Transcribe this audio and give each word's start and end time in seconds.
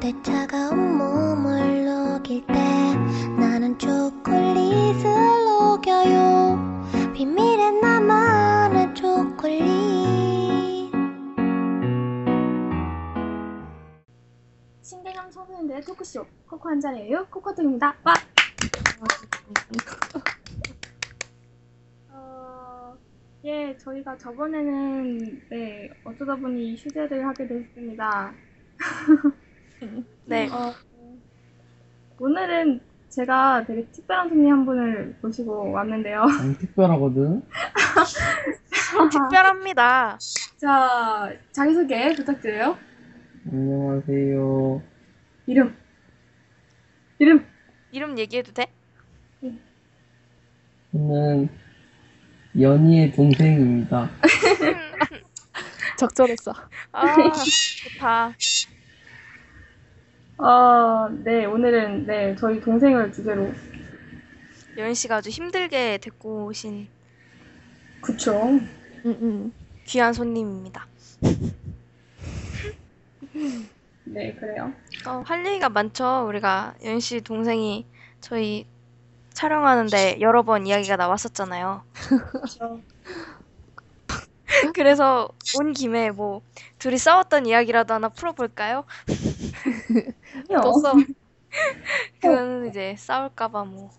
그대 0.00 0.14
차가운 0.22 0.96
몸을 0.96 1.84
녹일 1.84 2.46
때 2.46 2.54
나는 3.38 3.78
초콜릿을 3.78 5.04
녹여요 5.44 7.12
비밀의 7.12 7.72
나만의 7.82 8.94
초콜릿 8.94 9.60
신개념 14.80 15.30
청소년들의 15.30 15.82
토크쇼 15.82 16.24
코코 16.48 16.70
한 16.70 16.80
잔이에요 16.80 17.26
코코톡입니다. 17.26 17.94
와. 18.02 18.14
어, 22.08 22.96
예, 23.44 23.76
저희가 23.76 24.16
저번에는 24.16 25.18
네 25.50 25.90
어쩌다 26.04 26.36
보니 26.36 26.74
휴재를 26.76 27.26
하게 27.26 27.46
됐습니다. 27.46 28.32
네. 30.26 30.48
어, 30.50 30.74
오늘은 32.18 32.80
제가 33.08 33.64
되게 33.66 33.86
특별한 33.90 34.28
손님 34.28 34.52
한 34.52 34.66
분을 34.66 35.16
모시고 35.22 35.72
왔는데요. 35.72 36.22
안 36.22 36.56
특별하거든. 36.58 37.42
특별합니다. 39.10 40.18
자, 40.58 41.32
자기소개 41.52 42.14
부탁드려요. 42.14 42.76
안녕하세요. 43.50 44.82
이름. 45.46 45.76
이름. 47.18 47.46
이름 47.90 48.18
얘기해도 48.18 48.52
돼? 48.52 48.66
저는 50.92 51.48
연희의 52.60 53.12
동생입니다. 53.12 54.10
적절했어. 55.98 56.52
아, 56.92 57.14
좋다. 57.14 58.34
어, 60.42 61.08
네, 61.22 61.44
오늘은 61.44 62.06
네, 62.06 62.34
저희 62.36 62.60
동생을 62.60 63.12
주제로 63.12 63.52
여인 64.78 64.94
씨가 64.94 65.16
아주 65.16 65.28
힘들게 65.28 65.98
데리고 65.98 66.46
오신 66.46 66.88
그쵸. 68.00 68.58
응, 69.04 69.04
응. 69.04 69.52
귀한 69.84 70.14
손님입니다. 70.14 70.86
네, 74.04 74.34
그래요. 74.34 74.72
어, 75.06 75.22
할 75.26 75.44
얘기가 75.46 75.68
많죠. 75.68 76.24
우리가 76.26 76.74
여인 76.84 77.00
씨 77.00 77.20
동생이 77.20 77.86
저희 78.20 78.66
촬영하는데 79.34 80.20
여러 80.20 80.42
번 80.42 80.66
이야기가 80.66 80.96
나왔었잖아요. 80.96 81.82
그쵸. 81.92 82.80
그래서 84.74 85.28
온 85.54 85.72
김에 85.72 86.10
뭐 86.10 86.42
둘이 86.78 86.98
싸웠던 86.98 87.46
이야기라도 87.46 87.94
하나 87.94 88.08
풀어볼까요? 88.08 88.84
또 90.62 90.72
써. 90.72 90.94
그건 92.20 92.68
이제 92.68 92.94
싸울까봐 92.96 93.64
뭐 93.64 93.90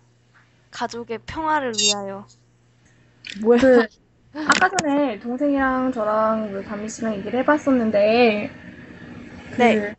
가족의 0.70 1.18
평화를 1.26 1.78
위하여 1.78 2.26
뭐야? 3.40 3.58
그, 3.60 3.86
아까 4.34 4.68
전에 4.68 5.18
동생이랑 5.18 5.92
저랑 5.92 6.52
그 6.52 6.62
담비 6.62 6.88
씨랑 6.88 7.14
얘기를 7.16 7.40
해봤었는데, 7.40 8.50
그, 9.52 9.62
네. 9.62 9.94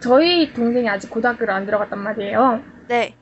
저희 0.00 0.52
동생이 0.52 0.88
아직 0.88 1.10
고등학교를 1.10 1.52
안 1.52 1.66
들어갔단 1.66 1.98
말이에요. 1.98 2.62
네. 2.88 3.16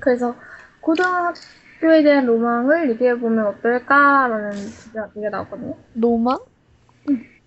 그래서 0.00 0.34
고등학 0.80 1.34
교에 1.82 2.04
대한 2.04 2.26
로망을 2.26 2.90
얘기해보면 2.90 3.44
어떨까라는 3.48 4.56
얘기가 4.56 5.30
나왔거든요. 5.30 5.76
로망? 5.94 6.38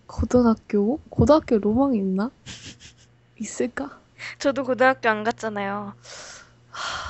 고등학교? 0.08 0.97
고등학교 1.09 1.58
로망이 1.58 1.97
있나? 2.00 2.30
있을까? 3.39 4.02
저도 4.38 4.66
고등학교 4.66 5.08
안 5.08 5.23
갔잖아요. 5.23 5.94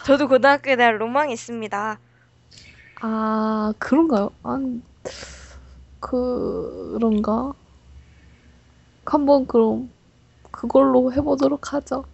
저도 0.06 0.28
고등학교에 0.28 0.76
대한 0.76 0.98
로망이 1.00 1.34
있습니다. 1.34 2.00
아, 3.02 3.74
그런가요? 3.80 4.30
안, 4.44 4.84
그런가? 6.00 7.54
한번 9.04 9.48
그럼 9.48 9.90
그걸로 10.52 11.12
해보도록 11.12 11.74
하죠. 11.74 12.06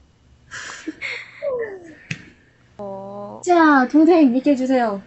어, 3.41 3.43
자, 3.43 3.87
동생 3.87 4.35
얘기해주세요. 4.35 5.01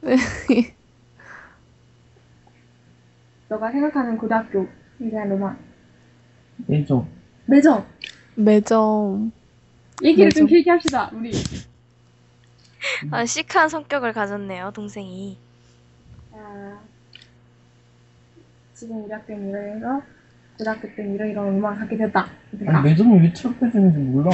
네. 0.00 0.16
너가 3.50 3.70
생각하는 3.70 4.16
고등학교 4.16 4.62
에 5.02 5.10
대한 5.10 5.28
로망. 5.28 5.58
예정. 6.70 7.06
매점. 7.44 7.86
매점. 8.36 9.32
얘기를 10.02 10.30
좀 10.30 10.44
매점. 10.44 10.46
길게 10.48 10.70
합시다, 10.70 11.10
우리. 11.12 11.30
아, 13.10 13.26
시크한 13.26 13.68
성격을 13.68 14.14
가졌네요, 14.14 14.70
동생이. 14.74 15.36
자, 16.32 16.80
지금 18.72 19.04
우리 19.04 19.12
학교는 19.12 19.50
이래서 19.50 20.02
고등학교 20.56 20.94
때는 20.94 21.14
이런 21.14 21.28
이런 21.28 21.54
로망을 21.56 21.78
갖게 21.80 21.98
됐다. 21.98 22.28
아니, 22.66 22.82
매점이 22.90 23.20
왜 23.20 23.32
취업해주는지 23.32 23.98
몰라. 23.98 24.30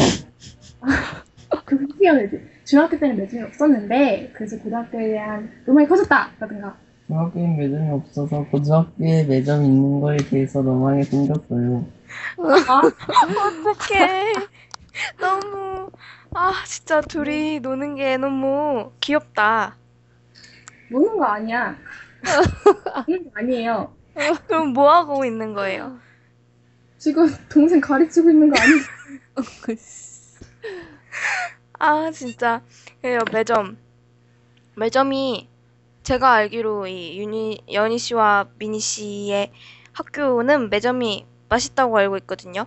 그 1.65 1.77
후기야지. 1.77 2.54
중학교 2.65 2.99
때는 2.99 3.17
매점이 3.17 3.43
없었는데 3.43 4.33
그래서 4.35 4.57
고등학교에 4.59 5.09
대한 5.09 5.51
로망이 5.67 5.87
커졌다. 5.87 6.31
라든가. 6.41 6.77
중학교엔 7.07 7.57
매점이 7.57 7.91
없어서 7.91 8.45
고등학교에 8.51 9.25
매점이 9.25 9.67
있는 9.67 10.01
거에 10.01 10.17
대해서 10.17 10.63
로망이 10.63 11.05
생겼어요. 11.05 11.87
어떡해. 12.39 14.33
너무, 15.21 15.91
아, 16.35 16.53
진짜 16.67 17.01
둘이 17.01 17.61
노는 17.61 17.97
게 17.97 18.17
너무 18.17 18.93
귀엽다. 19.01 19.77
노는 20.91 21.19
거 21.19 21.25
아니야. 21.25 21.77
노는 23.07 23.25
거 23.25 23.31
아니에요. 23.35 23.93
그럼 24.47 24.69
뭐 24.69 24.95
하고 24.95 25.25
있는 25.25 25.53
거예요? 25.53 25.99
지금 26.99 27.27
동생 27.51 27.81
가르치고 27.81 28.31
있는 28.31 28.49
거 28.49 28.57
아니야. 28.59 28.77
아, 31.79 32.11
진짜. 32.11 32.63
그래요, 33.01 33.21
매점. 33.33 33.77
매점이 34.77 35.49
제가 36.03 36.33
알기로 36.33 36.87
이 36.87 37.19
윤희, 37.19 37.65
연희 37.73 37.99
씨와 37.99 38.49
미니 38.59 38.79
씨의 38.81 39.53
학교는 39.93 40.71
매점이 40.71 41.27
맛있다고 41.49 41.97
알고 41.97 42.17
있거든요. 42.19 42.67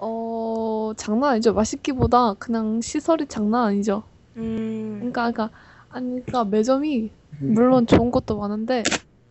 어, 0.00 0.92
장난 0.96 1.30
아니죠. 1.32 1.52
맛있기보다 1.52 2.34
그냥 2.34 2.80
시설이 2.80 3.26
장난 3.26 3.64
아니죠. 3.66 4.04
음, 4.36 4.96
그러니까, 4.98 5.30
그러니까, 5.30 5.50
아니, 5.90 6.10
그러니까 6.24 6.44
매점이 6.44 7.10
물론 7.40 7.86
좋은 7.86 8.10
것도 8.10 8.38
많은데 8.38 8.82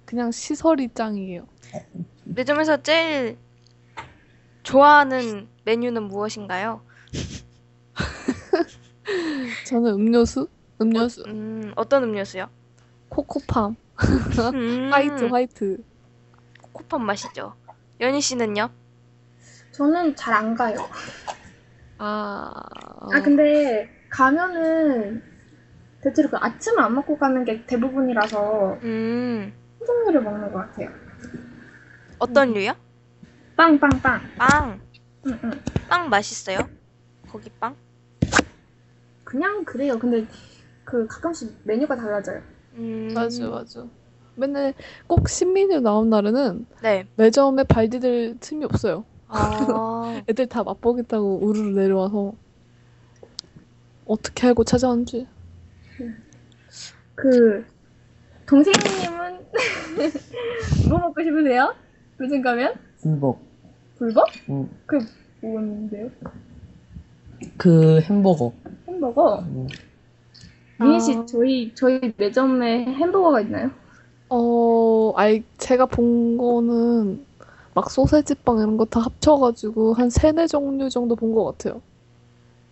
그냥 0.06 0.32
시설이 0.32 0.90
짱이에요. 0.94 1.48
매점에서 2.24 2.82
제일 2.84 3.38
좋아하는 4.64 5.48
메뉴는 5.66 6.04
무엇인가요? 6.04 6.82
저는 9.68 9.94
음료수? 9.96 10.48
음료수. 10.82 11.24
음, 11.28 11.74
어떤 11.76 12.04
음료수요? 12.04 12.50
코코팜. 13.10 13.76
음, 14.54 14.90
화이트, 14.94 15.26
화이트. 15.26 15.84
코코팜 16.62 17.02
맛이죠. 17.06 17.54
연희 18.00 18.22
씨는요? 18.22 18.70
저는 19.72 20.16
잘 20.16 20.34
안 20.34 20.56
가요. 20.56 20.78
아, 21.98 22.54
아 23.12 23.22
근데 23.24 23.90
가면은 24.10 25.22
대체로 26.02 26.30
그 26.30 26.38
아침을 26.38 26.80
안 26.82 26.94
먹고 26.96 27.18
가는 27.18 27.44
게 27.44 27.66
대부분이라서 27.66 28.78
음, 28.84 29.54
한 29.80 29.86
종류를 29.88 30.22
먹는 30.22 30.52
것 30.54 30.60
같아요. 30.60 30.90
어떤 32.20 32.54
류요? 32.54 32.74
빵, 33.56 33.80
빵, 33.80 33.90
빵. 34.02 34.22
빵. 34.38 34.80
응, 35.26 35.40
응. 35.44 35.52
빵 35.90 36.10
맛있어요? 36.10 36.70
거기 37.28 37.50
빵? 37.60 37.76
그냥 39.28 39.66
그래요. 39.66 40.00
근데 40.00 40.26
그 40.86 41.06
가끔씩 41.06 41.58
메뉴가 41.66 41.98
달라져요. 41.98 42.42
음, 42.76 43.10
맞아, 43.14 43.50
맞아. 43.50 43.86
맨날 44.36 44.74
꼭 45.06 45.28
신메뉴 45.28 45.82
나온 45.82 46.10
날에는 46.10 46.66
네. 46.82 47.06
매점에 47.18 47.66
발 47.66 47.90
디딜 47.90 48.38
틈이 48.40 48.64
없어요. 48.64 49.04
아, 49.28 50.22
애들 50.30 50.48
다 50.48 50.64
맛보겠다고 50.64 51.40
우르르 51.46 51.78
내려와서 51.78 52.36
어떻게 54.06 54.48
알고 54.48 54.64
찾아왔는지. 54.64 55.28
그 57.16 57.66
동생님은 58.46 59.46
뭐 60.88 61.00
먹고 61.00 61.22
싶으세요? 61.22 61.76
요즘 62.22 62.42
가면 62.42 62.76
불법. 63.02 63.40
불법? 63.98 64.28
응. 64.50 64.70
그 64.86 65.00
뭔데요? 65.42 66.10
그 67.58 68.00
햄버거. 68.02 68.54
햄버거. 68.98 69.44
응. 69.48 69.68
미인 70.78 71.00
씨 71.00 71.20
아. 71.20 71.26
저희 71.28 71.74
저희 71.76 72.14
매점에 72.18 72.86
햄버거가 72.86 73.42
있나요? 73.42 73.70
어, 74.30 75.14
아이, 75.16 75.44
제가 75.58 75.86
본 75.88 76.38
거는 76.38 77.26
막 77.74 77.90
소세지 77.92 78.36
빵 78.36 78.58
이런 78.60 78.78
거 78.78 78.86
다 78.86 79.00
합쳐가지고 79.02 79.94
한 79.94 80.10
세네 80.10 80.48
종류 80.48 80.90
정도 80.90 81.16
본 81.16 81.34
것 81.34 81.46
같아요. 81.46 81.82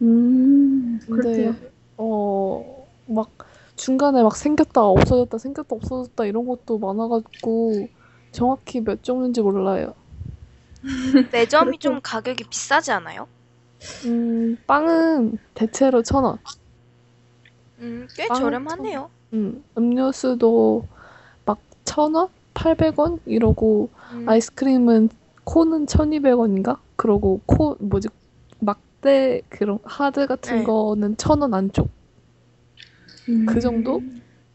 음, 0.01 0.99
근데 1.05 1.09
그렇대요. 1.09 1.55
어, 1.97 2.87
막 3.07 3.31
중간에 3.75 4.23
막 4.23 4.35
생겼다 4.35 4.83
없어졌다 4.85 5.37
생겼다 5.37 5.75
없어졌다 5.75 6.25
이런 6.25 6.45
것도 6.47 6.79
많아가지고 6.79 7.89
정확히 8.31 8.81
몇 8.81 9.03
종류인지 9.03 9.41
몰라요. 9.41 9.93
매점이 11.31 11.79
좀 11.79 12.01
가격이 12.01 12.45
비싸지 12.45 12.91
않아요? 12.91 13.27
음, 14.05 14.57
빵은 14.67 15.37
대체로 15.53 16.01
천 16.03 16.23
원. 16.23 16.39
음, 17.79 18.07
꽤 18.15 18.27
빵은 18.27 18.33
저렴하네요. 18.33 19.09
음, 19.33 19.63
음료수도 19.77 20.87
막 21.45 21.59
천 21.85 22.15
원? 22.15 22.29
800원? 22.53 23.19
이러고 23.25 23.89
음, 24.11 24.29
아이스크림은 24.29 25.09
코는 25.45 25.87
1200원인가? 25.87 26.79
그러고 26.97 27.41
코 27.47 27.75
뭐지 27.79 28.09
막대 28.59 29.41
그런 29.49 29.79
하드 29.83 30.27
같은 30.27 30.59
네. 30.59 30.63
거는 30.63 31.17
천 31.17 31.41
원 31.41 31.53
안쪽. 31.53 31.89
음. 33.29 33.45
그 33.45 33.59
정도? 33.59 34.03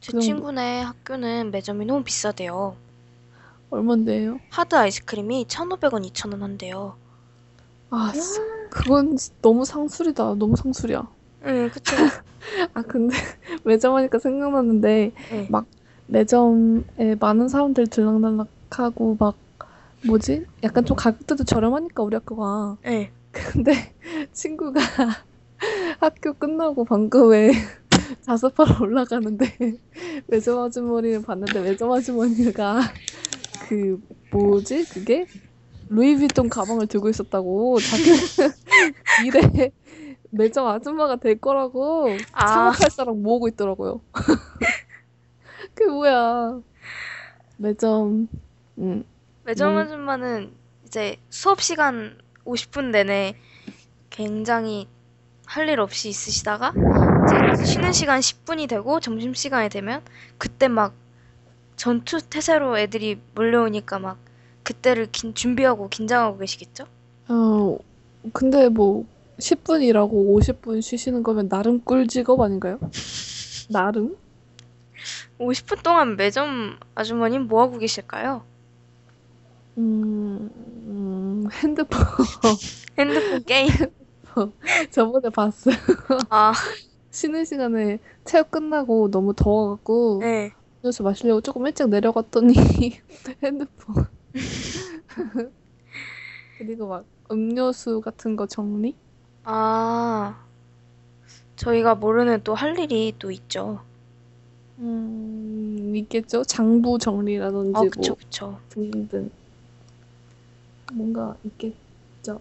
제 0.00 0.12
그. 0.12 0.19
친구네 0.19 0.83
학교는 0.83 1.50
매점이 1.50 1.87
너무 1.87 2.05
비싸대요. 2.05 2.76
얼만데요? 3.71 4.41
하드 4.50 4.75
아이스크림이 4.76 5.47
1,500원, 5.47 6.05
2,000원 6.05 6.41
한대요. 6.41 7.00
아, 7.91 8.13
씨, 8.15 8.41
그건 8.71 9.17
너무 9.43 9.65
상술이다. 9.65 10.35
너무 10.35 10.57
상술이야. 10.57 11.09
응, 11.47 11.71
그쵸. 11.71 11.97
아, 12.75 12.83
근데 12.83 13.15
매점 13.65 13.95
하니까 13.97 14.19
생각났는데 14.19 15.13
네. 15.31 15.47
막 15.51 15.67
매점에 16.07 17.17
많은 17.19 17.49
사람들 17.49 17.89
들락날락하고 17.89 19.17
막 19.19 19.37
뭐지? 20.03 20.45
약간 20.63 20.85
좀 20.85 20.97
가격대도 20.97 21.45
저렴하니까 21.45 22.03
우리 22.03 22.15
학교가. 22.15 22.79
네. 22.85 23.11
근데 23.33 23.95
친구가 24.33 24.81
학교 26.01 26.33
끝나고 26.33 26.85
방금에 26.85 27.53
자습하러 28.23 28.83
올라가는데 28.83 29.79
매점 30.27 30.59
아주머니를 30.59 31.23
봤는데 31.23 31.61
매점 31.61 31.93
아주머니가 31.93 32.81
그 33.69 34.01
뭐지 34.31 34.85
그게 34.87 35.27
루이비통 35.91 36.49
가방을 36.49 36.87
들고 36.87 37.09
있었다고 37.09 37.79
자기는 37.81 38.19
미래 39.23 39.73
매점 40.31 40.67
아줌마가 40.67 41.17
될 41.17 41.41
거라고 41.41 42.17
아. 42.33 42.47
창업할 42.47 42.91
사람 42.91 43.23
모으고 43.23 43.49
있더라고요. 43.49 44.01
그게 45.75 45.91
뭐야 45.91 46.61
매점 47.57 48.29
음 48.79 49.05
매점 49.45 49.73
음. 49.73 49.79
아줌마는 49.79 50.53
이제 50.87 51.17
수업 51.29 51.61
시간 51.61 52.19
50분 52.45 52.91
내내 52.91 53.35
굉장히 54.11 54.89
할 55.47 55.69
일 55.69 55.81
없이 55.81 56.09
있으시다가 56.09 56.73
이제 57.55 57.65
쉬는 57.65 57.93
시간 57.93 58.21
10분이 58.21 58.69
되고 58.69 59.01
점심 59.01 59.35
시간이 59.35 59.69
되면 59.69 60.05
그때 60.39 60.69
막 60.69 60.95
전투 61.77 62.21
태세로 62.21 62.79
애들이 62.79 63.21
몰려오니까 63.35 63.99
막 63.99 64.19
그때를 64.71 65.09
긴- 65.11 65.35
준비하고 65.35 65.89
긴장하고 65.89 66.39
계시겠죠? 66.39 66.85
어, 67.29 67.79
근데 68.33 68.69
뭐 68.69 69.05
10분 69.39 69.83
일하고 69.83 70.35
50분 70.35 70.81
쉬시는 70.81 71.23
거면 71.23 71.49
나름 71.49 71.81
꿀 71.83 72.07
직업 72.07 72.41
아닌가요? 72.41 72.79
나름? 73.71 74.17
50분 75.39 75.83
동안 75.83 76.17
매점 76.17 76.79
아주머님 76.95 77.47
뭐 77.47 77.63
하고 77.63 77.79
계실까요? 77.79 78.45
음, 79.79 80.51
음, 80.87 81.45
핸드폰 81.53 82.01
핸드폰 82.99 83.45
게임. 83.45 83.69
저번에 84.91 85.29
봤어요. 85.31 85.75
아, 86.29 86.53
쉬는 87.11 87.45
시간에 87.45 87.99
체육 88.25 88.51
끝나고 88.51 89.11
너무 89.11 89.35
더워갖고 89.35 90.21
네. 90.21 90.53
음료수 90.85 91.03
마시려고 91.03 91.41
조금 91.41 91.67
일찍 91.67 91.89
내려갔더니 91.89 92.55
핸드폰 93.43 94.07
그리고 96.59 96.87
막 96.87 97.05
음료수 97.31 98.00
같은 98.00 98.37
거 98.37 98.47
정리? 98.47 98.94
아, 99.44 100.47
저희가 101.56 101.94
모르는 101.94 102.43
또 102.43 102.55
할 102.55 102.79
일이 102.79 103.15
또 103.19 103.31
있죠. 103.31 103.81
음, 104.79 105.93
있겠죠? 105.97 106.43
장부 106.44 106.99
정리라든지 106.99 107.77
아, 107.77 107.81
뭐 107.82 107.91
그쵸, 107.91 108.15
그쵸. 108.17 108.61
등등 108.71 109.31
뭔가 110.93 111.37
있겠죠. 111.44 112.41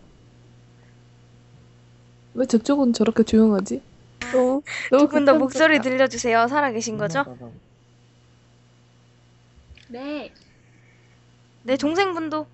왜 2.33 2.45
저쪽은 2.45 2.93
저렇게 2.93 3.23
조용하지? 3.23 3.81
어, 4.33 4.61
너무 4.89 5.07
두분더 5.07 5.07
극단적이야. 5.07 5.39
목소리 5.39 5.79
들려주세요. 5.79 6.47
살아계신 6.47 6.97
거죠? 6.97 7.25
네, 9.89 10.33
네, 11.69 11.77
동생분도. 11.77 12.47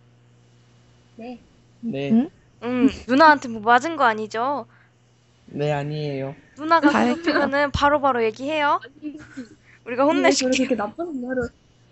네. 1.15 1.39
네, 1.79 2.11
응? 2.11 2.29
음, 2.63 2.89
누나한테 3.07 3.47
뭐 3.47 3.61
맞은 3.61 3.95
거 3.95 4.03
아니죠? 4.03 4.65
네 5.45 5.71
아니에요. 5.71 6.35
누나가. 6.57 6.91
괴롭히면은 6.91 7.71
바로바로 7.71 8.25
얘기해요. 8.25 8.81
우리가 9.85 10.03
왜 10.03 10.07
혼내줄게. 10.11 10.57
그렇게 10.57 10.75
나쁜 10.75 11.13
누나를 11.13 11.43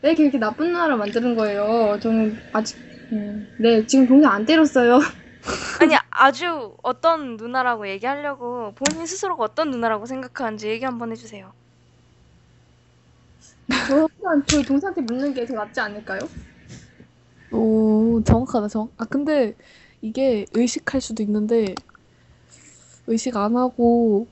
왜 0.01 0.15
그렇게 0.15 0.37
나쁜 0.37 0.73
누나를 0.73 0.97
만드는 0.97 1.35
거예요? 1.37 1.97
저는 2.01 2.37
아직 2.51 2.77
음, 3.13 3.47
네 3.57 3.85
지금 3.87 4.05
동생 4.05 4.29
안 4.29 4.45
때렸어요. 4.45 4.99
아니, 5.79 5.95
아주 6.09 6.75
어떤 6.83 7.37
누나라고 7.37 7.87
얘기하려고 7.87 8.73
본인 8.75 9.05
스스로가 9.05 9.45
어떤 9.45 9.71
누나라고 9.71 10.05
생각하는지 10.05 10.67
얘기 10.67 10.83
한번 10.83 11.13
해주세요. 11.13 11.53
저 13.87 13.95
한번 13.95 14.43
저희 14.45 14.63
동생한테 14.63 15.01
묻는 15.01 15.33
게 15.33 15.45
더 15.45 15.53
낫지 15.53 15.79
않을까요? 15.79 16.19
오, 17.53 18.21
정확하다, 18.25 18.67
정. 18.67 18.89
아, 18.97 19.05
근데 19.05 19.55
이게 20.01 20.45
의식할 20.53 20.99
수도 21.01 21.21
있는데 21.23 21.75
의식 23.07 23.37
안 23.37 23.55
하고 23.55 24.27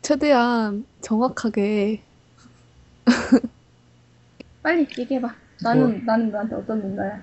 최대한 0.00 0.86
정확하게 1.00 2.02
빨리 4.62 4.86
얘기해봐. 4.96 5.34
나는 5.62 6.04
나는 6.04 6.30
너한테 6.30 6.54
어떤 6.54 6.80
누나야? 6.80 7.22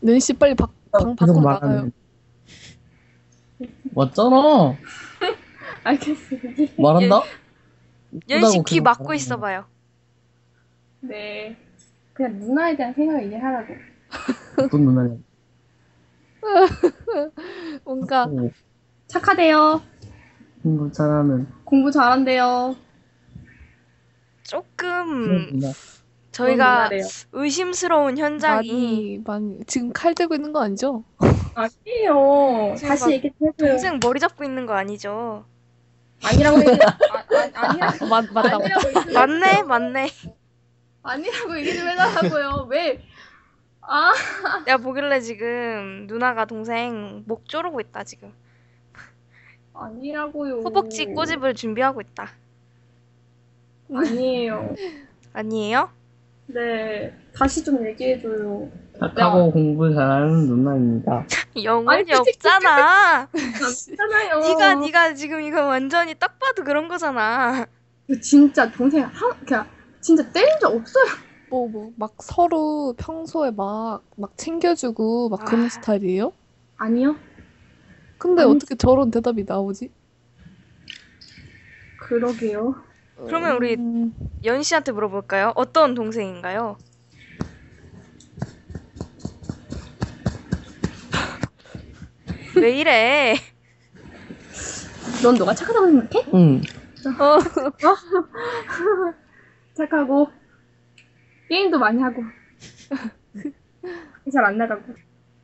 nen씨 0.00 0.32
빨리 0.34 0.54
방, 0.54 0.68
방 0.92 1.16
밖으로 1.16 1.40
나가요. 1.40 1.90
맞잖아. 3.92 4.76
알겠어. 5.84 6.36
말한다? 6.78 7.22
연씨 8.28 8.58
귀 8.58 8.62
계속 8.76 8.82
막고 8.84 9.14
있어봐요. 9.14 9.64
네. 11.00 11.56
그냥 12.20 12.38
누나에 12.38 12.76
대한 12.76 12.92
생각을 12.92 13.28
이해하라고. 13.28 13.74
나쁜 14.58 14.84
누나냐. 14.84 15.16
뭔가 17.84 18.26
오, 18.26 18.50
착하대요. 19.06 19.80
공부 20.62 20.92
잘하는 20.92 21.46
공부 21.64 21.90
잘한대요. 21.90 22.76
조금 24.42 25.50
누나. 25.52 25.72
저희가 26.30 26.74
누나래요. 26.74 27.06
의심스러운 27.32 28.18
현장이 28.18 28.68
많이 28.68 29.22
많이 29.24 29.64
지금 29.66 29.90
칼 29.94 30.14
들고 30.14 30.34
있는 30.34 30.52
거 30.52 30.60
아니죠? 30.60 31.04
아니에요. 31.54 32.74
지금 32.76 32.88
다시 32.90 33.04
막 33.04 33.12
얘기 33.12 33.30
좀 33.38 33.48
해줘요. 33.48 33.70
동생 33.70 33.98
머리 34.02 34.20
잡고 34.20 34.44
있는 34.44 34.66
거 34.66 34.74
아니죠? 34.74 35.46
아니라고 36.22 36.58
얘기 36.60 36.70
아, 36.84 36.98
아, 37.54 37.66
아니라, 37.70 37.92
맞 38.10 38.26
맞다. 38.30 38.56
아니라고 38.56 38.88
얘기 38.88 39.12
맞네, 39.14 39.62
맞네. 39.62 40.08
아니라고 41.02 41.58
얘기 41.58 41.76
좀 41.76 41.88
해달라고요. 41.88 42.66
왜? 42.68 43.02
아, 43.82 44.12
내가 44.66 44.76
보길래 44.78 45.20
지금 45.20 46.06
누나가 46.06 46.44
동생 46.44 47.24
목 47.26 47.48
조르고 47.48 47.80
있다 47.80 48.04
지금. 48.04 48.32
아니라고요. 49.74 50.60
허벅지 50.60 51.06
꼬집을 51.06 51.54
준비하고 51.54 52.00
있다. 52.02 52.30
아니에요. 53.94 54.74
아니에요? 55.32 55.90
네. 56.46 57.14
다시 57.34 57.64
좀 57.64 57.84
얘기해줘요. 57.86 58.68
착하고 58.98 59.50
공부 59.52 59.92
잘하는 59.94 60.46
누나입니다. 60.48 61.26
영혼이 61.62 62.00
아니, 62.00 62.12
없잖아. 62.12 63.28
남잖아요. 63.32 64.40
네가 64.40 64.74
네가 64.74 65.14
지금 65.14 65.40
이거 65.40 65.64
완전히 65.64 66.14
딱 66.14 66.38
봐도 66.38 66.62
그런 66.62 66.86
거잖아. 66.88 67.66
진짜 68.20 68.70
동생 68.70 69.04
한 69.04 69.30
그냥 69.46 69.66
진짜 70.00 70.30
때린 70.32 70.48
적 70.60 70.74
없어요. 70.74 71.04
뭐, 71.48 71.68
뭐, 71.68 71.92
막 71.96 72.14
서로 72.22 72.94
평소에 72.96 73.50
막, 73.50 74.02
막 74.16 74.36
챙겨주고 74.36 75.28
막 75.28 75.42
아... 75.42 75.44
그런 75.44 75.68
스타일이에요? 75.68 76.32
아니요. 76.76 77.16
근데 78.18 78.42
아니... 78.42 78.52
어떻게 78.52 78.74
저런 78.76 79.10
대답이 79.10 79.44
나오지? 79.44 79.90
그러게요. 81.98 82.74
그러면 83.26 83.56
우리 83.56 83.74
음. 83.74 84.14
연 84.44 84.62
씨한테 84.62 84.92
물어볼까요? 84.92 85.52
어떤 85.54 85.94
동생인가요? 85.94 86.78
왜 92.56 92.78
이래? 92.78 93.34
넌 95.22 95.34
너가 95.34 95.54
착하다고 95.54 95.86
생각해? 95.86 96.26
응. 96.32 96.62
어. 97.20 97.24
어? 97.34 97.40
착하고 99.80 100.28
게임도 101.48 101.78
많이 101.78 102.02
하고 102.02 102.22
잘 104.30 104.44
안 104.44 104.58
나가고 104.58 104.82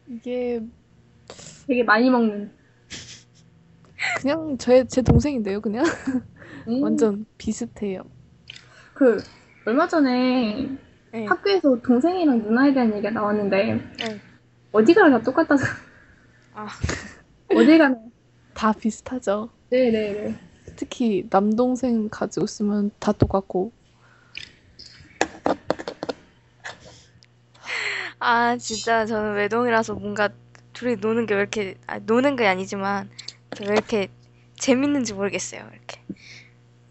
이게 0.09 0.61
되게 1.67 1.83
많이 1.83 2.11
먹는 2.11 2.53
그냥 4.21 4.57
제, 4.59 4.85
제 4.85 5.03
동생인데요, 5.03 5.61
그냥. 5.61 5.85
음. 6.69 6.81
완전 6.83 7.27
비슷해요. 7.39 8.03
그 8.95 9.21
얼마 9.65 9.89
전에 9.89 10.69
네. 11.13 11.25
학교에서 11.27 11.81
동생이랑 11.81 12.39
누나에 12.39 12.73
대한 12.73 12.93
얘기가 12.93 13.11
나왔는데 13.11 13.75
네. 13.75 14.21
어디 14.73 14.95
가나 14.95 15.19
다 15.19 15.25
똑같다서 15.25 15.65
아. 16.55 16.69
어디 17.55 17.79
가나 17.79 17.97
다 18.55 18.73
비슷하죠. 18.73 19.51
네네네 19.71 20.35
특히 20.77 21.27
남동생 21.31 22.09
가지고 22.11 22.45
있으면 22.45 22.91
다 22.99 23.13
똑같고. 23.13 23.73
아, 28.29 28.57
진짜 28.59 29.07
저는 29.07 29.35
외동이라서 29.37 29.95
뭔가 29.95 30.29
둘이 30.73 30.97
노는 30.97 31.27
게 31.27 31.35
왜 31.35 31.41
이렇게, 31.41 31.77
아, 31.87 31.99
노는 31.99 32.37
게 32.37 32.47
아니지만, 32.47 33.09
왜 33.61 33.67
이렇게 33.77 34.09
재밌는지 34.59 35.15
모르겠어요, 35.15 35.69
이렇게. 35.73 36.01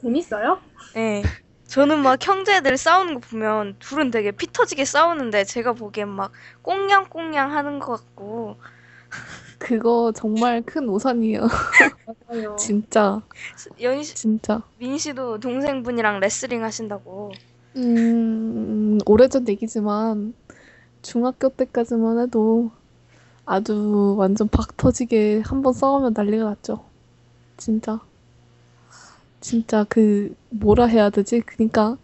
재밌어요? 0.02 0.62
네. 0.94 1.24
저는 1.68 2.00
막 2.00 2.26
형제들 2.26 2.78
싸우는 2.78 3.16
거 3.16 3.20
보면 3.20 3.76
둘은 3.80 4.12
되게 4.12 4.32
피 4.32 4.48
터지게 4.52 4.86
싸우는데 4.86 5.44
제가 5.44 5.74
보기엔 5.74 6.08
막 6.10 6.32
꽁냥꽁냥 6.62 7.52
하는 7.52 7.80
것 7.80 7.94
같고, 7.98 8.58
그거 9.58 10.12
정말 10.16 10.62
큰 10.62 10.90
오산이에요. 10.90 11.48
맞아요 12.06 12.56
진짜, 12.58 13.22
연희 13.82 14.04
씨, 14.04 14.16
진짜. 14.16 14.62
민 14.78 14.98
씨도 14.98 15.40
동생분이랑 15.40 16.20
레슬링 16.20 16.64
하신다고. 16.64 17.32
음, 17.76 18.98
오래전 19.06 19.48
얘기지만, 19.50 20.34
중학교 21.06 21.50
때까지만 21.50 22.20
해도 22.20 22.72
아주 23.46 24.16
완전 24.18 24.48
박 24.50 24.76
터지게 24.78 25.42
한 25.46 25.62
번 25.62 25.74
싸우면 25.74 26.14
난리가 26.16 26.44
났죠. 26.46 26.84
진짜. 27.58 28.00
진짜 29.40 29.86
그, 29.88 30.36
뭐라 30.50 30.86
해야 30.88 31.10
되지? 31.10 31.42
그니까, 31.42 31.98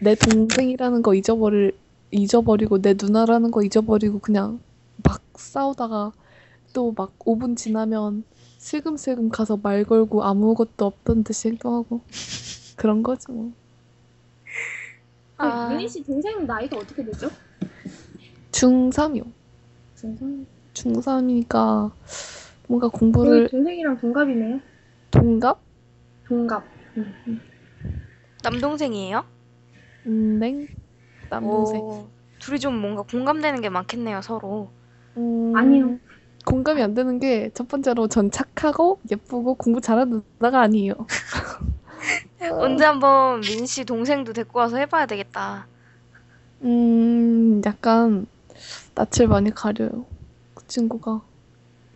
내 0.00 0.14
동생이라는 0.14 1.02
거 1.02 1.14
잊어버릴, 1.14 1.78
잊어버리고, 2.12 2.80
내 2.80 2.94
누나라는 3.00 3.50
거 3.50 3.62
잊어버리고, 3.64 4.20
그냥 4.20 4.60
막 5.02 5.22
싸우다가, 5.36 6.12
또 6.72 6.92
막 6.96 7.18
5분 7.18 7.56
지나면 7.56 8.24
슬금슬금 8.58 9.30
가서 9.30 9.58
말 9.62 9.84
걸고 9.84 10.22
아무것도 10.24 10.86
없던 10.86 11.24
듯이 11.24 11.48
행동하고, 11.48 12.02
그런 12.76 13.02
거지 13.02 13.30
뭐. 13.32 13.52
아. 15.38 15.68
그 15.68 15.74
윤희 15.74 15.88
씨 15.88 16.02
동생 16.04 16.46
나이가 16.46 16.76
어떻게 16.76 17.04
되죠? 17.04 17.30
중3이요. 18.52 19.24
동생 20.00 20.46
중3이니까 20.74 21.92
뭔가 22.68 22.88
공부를 22.88 23.48
동생이랑 23.48 23.98
동갑이네요 23.98 24.60
동갑? 25.10 25.60
동갑. 26.28 26.64
남동생이에요? 28.42 29.24
음, 30.06 30.38
네. 30.38 30.66
남동생. 31.28 31.82
오, 31.82 32.08
둘이 32.38 32.58
좀 32.58 32.80
뭔가 32.80 33.02
공감되는 33.02 33.60
게 33.60 33.68
많겠네요, 33.68 34.22
서로. 34.22 34.70
음, 35.16 35.52
아니요. 35.56 35.98
공감이 36.46 36.82
안 36.82 36.94
되는 36.94 37.18
게 37.18 37.50
첫 37.54 37.68
번째로 37.68 38.08
전 38.08 38.30
착하고 38.30 39.00
예쁘고 39.10 39.54
공부 39.56 39.80
잘하는 39.80 40.22
누나가 40.40 40.62
아니에요. 40.62 40.94
언제 42.58 42.84
한번 42.84 43.40
민 43.40 43.66
씨 43.66 43.84
동생도 43.84 44.32
데리고 44.32 44.58
와서 44.58 44.76
해봐야 44.78 45.06
되겠다. 45.06 45.68
음, 46.62 47.62
약간 47.64 48.26
낯을 48.94 49.28
많이 49.28 49.50
가려요. 49.50 50.06
그 50.54 50.66
친구가. 50.66 51.20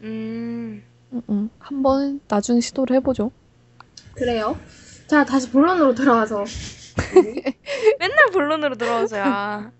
음, 0.02 0.82
음, 1.12 1.22
음. 1.28 1.50
한번 1.58 2.20
나중에 2.28 2.60
시도를 2.60 2.96
해보죠. 2.96 3.30
그래요 4.14 4.56
자 5.08 5.24
다시 5.24 5.50
본론으로 5.50 5.94
돌아와서 5.94 6.44
맨날 7.98 8.30
본론으로 8.32 8.76
들어오세요. 8.76 9.24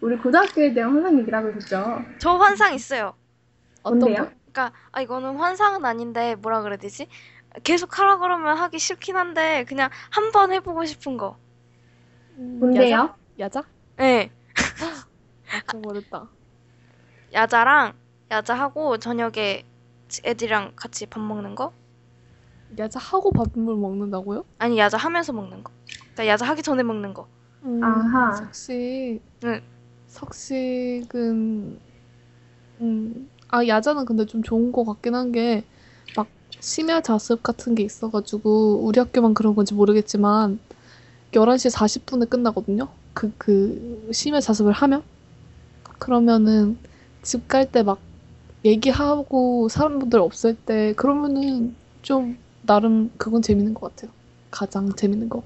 우리 0.00 0.16
고등학교에 0.16 0.72
대한 0.72 0.92
환상 0.92 1.18
얘기를 1.18 1.38
하고 1.38 1.50
있었죠 1.50 2.02
저 2.18 2.30
환상 2.36 2.74
있어요. 2.74 3.14
어떤 3.82 3.98
뭔데요? 4.00 4.24
거? 4.24 4.30
그러니까 4.52 4.72
아 4.92 5.00
이거는 5.02 5.36
환상은 5.36 5.84
아닌데 5.84 6.34
뭐라 6.36 6.62
그래야 6.62 6.78
되지? 6.78 7.06
계속 7.62 7.98
하라 7.98 8.18
그러면 8.18 8.56
하기 8.56 8.78
싫긴 8.78 9.16
한데 9.16 9.64
그냥 9.68 9.90
한 10.10 10.32
번 10.32 10.52
해보고 10.52 10.84
싶은 10.84 11.16
거. 11.16 11.36
음, 12.38 12.58
뭔데요? 12.60 12.84
야자? 12.84 13.16
네, 13.96 14.30
야자? 14.56 14.86
아, 15.52 15.60
그거 15.66 15.78
모르겠다. 15.78 16.28
야자랑 17.32 17.94
야자하고 18.30 18.98
저녁에 18.98 19.64
애들이랑 20.24 20.72
같이 20.76 21.06
밥 21.06 21.20
먹는 21.20 21.54
거? 21.54 21.72
야자 22.78 22.98
하고 23.00 23.32
밥을 23.32 23.52
먹는다고요? 23.76 24.44
아니 24.58 24.78
야자 24.78 24.96
하면서 24.96 25.32
먹는 25.32 25.62
거. 25.64 25.72
그러니까 26.14 26.26
야자 26.28 26.46
하기 26.46 26.62
전에 26.62 26.82
먹는 26.82 27.14
거. 27.14 27.26
음, 27.64 27.82
아하. 27.82 28.32
석식. 28.34 29.20
네. 29.40 29.62
석식은 30.06 31.78
음, 32.80 33.30
아 33.48 33.66
야자는 33.66 34.04
근데 34.04 34.26
좀 34.26 34.42
좋은 34.42 34.72
거 34.72 34.84
같긴 34.84 35.14
한 35.14 35.32
게 35.32 35.64
막 36.16 36.26
심야 36.58 37.00
자습 37.00 37.42
같은 37.42 37.74
게 37.76 37.82
있어가지고 37.84 38.80
우리 38.84 38.98
학교만 38.98 39.34
그런 39.34 39.54
건지 39.54 39.74
모르겠지만 39.74 40.58
11시 41.32 41.72
40분에 41.72 42.28
끝나거든요. 42.28 42.88
그, 43.14 43.32
그 43.38 44.08
심야 44.12 44.40
자습을 44.40 44.72
하면 44.72 45.02
그러면은 46.00 46.78
집 47.22 47.48
갈 47.48 47.66
때 47.70 47.82
막 47.82 48.00
얘기하고 48.64 49.68
사람들 49.70 50.20
없을 50.20 50.56
때 50.56 50.94
그러면은 50.94 51.76
좀 52.02 52.38
나름 52.62 53.10
그건 53.18 53.42
재밌는 53.42 53.74
것 53.74 53.94
같아요. 53.96 54.12
가장 54.50 54.94
재밌는 54.94 55.28
거. 55.28 55.44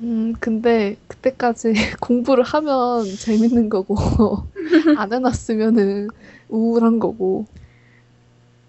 음, 0.00 0.32
근데 0.40 0.96
그때까지 1.06 1.72
공부를 2.00 2.44
하면 2.44 3.18
재밌는 3.18 3.68
거고, 3.68 3.94
안 4.92 5.12
해놨으면은 5.12 6.08
우울한 6.48 6.98
거고. 6.98 7.46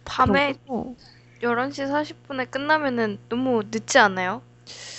밤에 0.06 0.56
어, 0.68 0.96
11시 1.42 1.86
40분에 1.88 2.46
끝나면은 2.46 3.20
너무 3.30 3.64
늦지 3.70 4.00
않아요? 4.00 4.42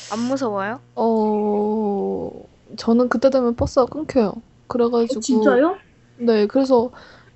안 0.09 0.21
무서워요? 0.21 0.81
어, 0.95 2.31
저는 2.77 3.09
그때 3.09 3.31
되면 3.31 3.55
버스가 3.55 3.87
끊겨요. 3.87 4.35
그래가지고. 4.69 5.21
진짜요? 5.21 5.79
네, 6.19 6.47
그래서 6.47 6.91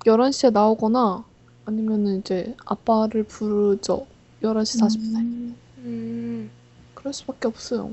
11시에 0.05 0.51
나오거나 0.51 1.25
아니면은 1.65 2.19
이제 2.19 2.55
아빠를 2.65 3.23
부르죠. 3.23 4.07
11시 4.41 4.79
40분에. 4.79 5.53
음, 5.79 6.49
그럴 6.93 7.13
수밖에 7.13 7.47
없어요. 7.47 7.91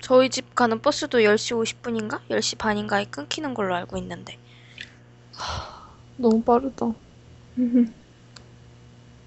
저희 0.00 0.28
집 0.28 0.54
가는 0.54 0.80
버스도 0.80 1.22
10시 1.22 1.54
50분인가? 1.54 2.20
10시 2.30 2.56
반인가에 2.58 3.06
끊기는 3.06 3.54
걸로 3.54 3.74
알고 3.74 3.96
있는데. 3.98 4.38
너무 6.16 6.42
빠르다. 6.42 6.92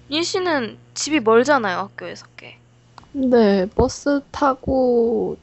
인 0.08 0.22
씨는 0.22 0.78
집이 0.94 1.20
멀잖아요, 1.20 1.78
학교에서 1.78 2.26
꽤. 2.36 2.58
근데 3.12 3.66
버스 3.74 4.20
타고 4.30 5.36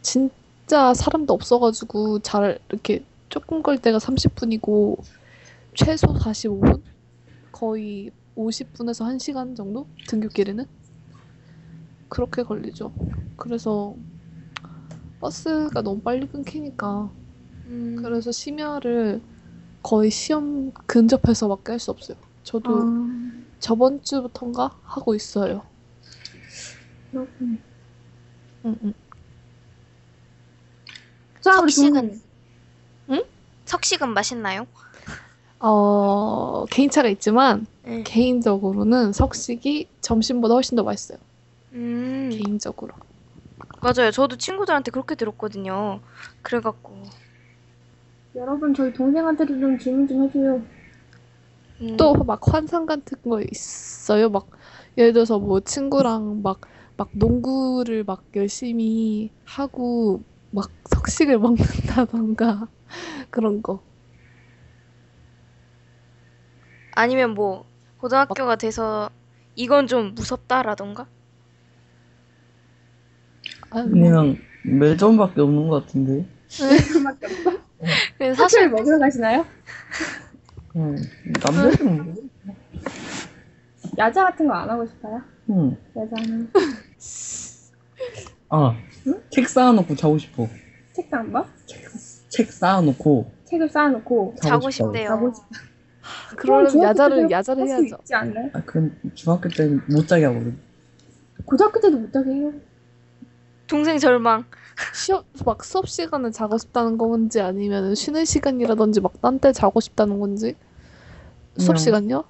진짜 0.00 0.92
사람도 0.94 1.32
없어가지고 1.34 2.18
잘 2.20 2.58
이렇게 2.68 3.04
조금 3.32 3.62
걸 3.64 3.78
때가 3.78 3.98
30분이고 3.98 4.98
최소 5.74 6.08
45분? 6.18 6.84
거의 7.52 8.12
50분에서 8.36 9.04
1시간 9.06 9.54
정도? 9.56 9.88
등굣길에는? 10.08 10.66
그렇게 12.08 12.42
걸리죠. 12.44 12.92
그래서 13.36 13.96
버스가 15.20 15.82
너무 15.82 16.00
빨리 16.02 16.26
끊기니까 16.26 17.10
음, 17.66 17.96
그래서 17.96 18.32
심야를 18.32 19.22
거의 19.82 20.10
시험 20.10 20.72
근접해서밖에 20.86 21.72
할 21.72 21.80
수 21.80 21.90
없어요. 21.92 22.18
저도 22.44 22.86
아, 22.86 23.44
저번 23.60 24.02
주부터인가 24.02 24.78
하고 24.84 25.14
있어요. 25.14 25.64
그렇군요. 27.10 27.58
응, 28.64 28.76
응. 28.84 28.94
동생. 31.54 31.90
응? 31.96 32.22
석식은 33.72 34.10
맛있나요? 34.10 34.66
어, 35.58 36.66
개인차가 36.66 37.08
있지만 37.08 37.66
네. 37.84 38.02
개인적으로는 38.04 39.12
석식이 39.12 39.88
점심보다 40.02 40.52
훨씬 40.54 40.76
더 40.76 40.82
맛있어요. 40.82 41.18
음, 41.72 42.28
개인적으로. 42.30 42.92
맞아요. 43.80 44.10
저도 44.10 44.36
친구들한테 44.36 44.90
그렇게 44.90 45.14
들었거든요. 45.14 46.00
그래갖고. 46.42 47.04
여러분 48.34 48.74
저희 48.74 48.92
동생한테도 48.92 49.58
좀 49.58 49.78
질문 49.78 50.06
좀 50.06 50.24
해줘요. 50.24 50.62
음, 51.80 51.96
또막 51.96 52.40
환상 52.52 52.84
같은 52.84 53.18
거 53.22 53.40
있어요. 53.40 54.28
막 54.28 54.48
예를 54.98 55.14
들어서 55.14 55.38
뭐 55.38 55.60
친구랑 55.60 56.42
막 56.42 56.60
막 56.96 57.08
농구를 57.12 58.04
막 58.04 58.22
열심히 58.36 59.30
하고 59.44 60.22
막 60.52 60.70
석식을 60.84 61.38
먹는다던가 61.38 62.68
그런 63.30 63.62
거. 63.62 63.80
아니면 66.94 67.34
뭐 67.34 67.64
고등학교가 67.98 68.56
돼서 68.56 69.10
이건 69.56 69.86
좀 69.86 70.14
무섭다라던가? 70.14 71.06
아, 73.70 73.82
뭐, 73.82 73.90
그냥 73.90 74.36
매점밖에 74.62 75.40
없는 75.40 75.68
것 75.68 75.86
같은데. 75.86 76.26
그밖에 76.92 77.26
없어. 77.26 77.50
근데 78.18 78.34
사실 78.36 78.36
사실 78.36 78.68
먹으러 78.68 78.98
가시나요? 78.98 79.46
응. 80.76 80.96
남자들은 81.42 82.04
뭐. 82.04 82.14
야자 83.98 84.24
같은 84.24 84.46
거 84.46 84.54
안 84.54 84.68
하고 84.70 84.86
싶어요? 84.86 85.22
응. 85.50 85.76
야자는 85.96 86.50
아, 88.50 88.76
책 89.30 89.48
쌓아놓고 89.48 89.94
자고 89.96 90.18
싶어. 90.18 90.48
책상 90.92 91.30
뭐? 91.30 91.44
책 92.28 92.52
쌓아놓고 92.52 93.30
책을 93.44 93.68
쌓아놓고 93.68 94.34
자고. 94.42 94.70
싶대요. 94.70 95.08
자고 95.08 95.32
싶. 95.34 95.42
그러려면 96.36 96.70
중학교 96.70 96.88
야자를 96.90 97.30
야자를 97.30 97.66
해야죠. 97.68 97.96
있지 98.00 98.14
않나요? 98.14 98.50
아, 98.54 98.62
그건 98.64 98.96
중학교 99.14 99.48
때는 99.48 99.80
못 99.90 100.06
자게 100.08 100.24
하거든. 100.26 100.56
고등학교 101.44 101.80
때도 101.80 101.98
못 101.98 102.12
자게 102.12 102.30
해요. 102.30 102.52
동생 103.66 103.98
절망. 103.98 104.44
시험 104.94 105.22
막 105.44 105.62
수업 105.64 105.88
시간에 105.88 106.30
자고 106.30 106.56
싶다는 106.58 106.96
건지 106.98 107.40
아니면 107.40 107.94
쉬는 107.94 108.24
시간이라든지 108.24 109.00
막 109.00 109.20
딴 109.20 109.38
때 109.38 109.52
자고 109.52 109.80
싶다는 109.80 110.18
건지 110.18 110.54
수업 111.58 111.74
그냥- 111.76 111.76
시간요? 111.76 112.24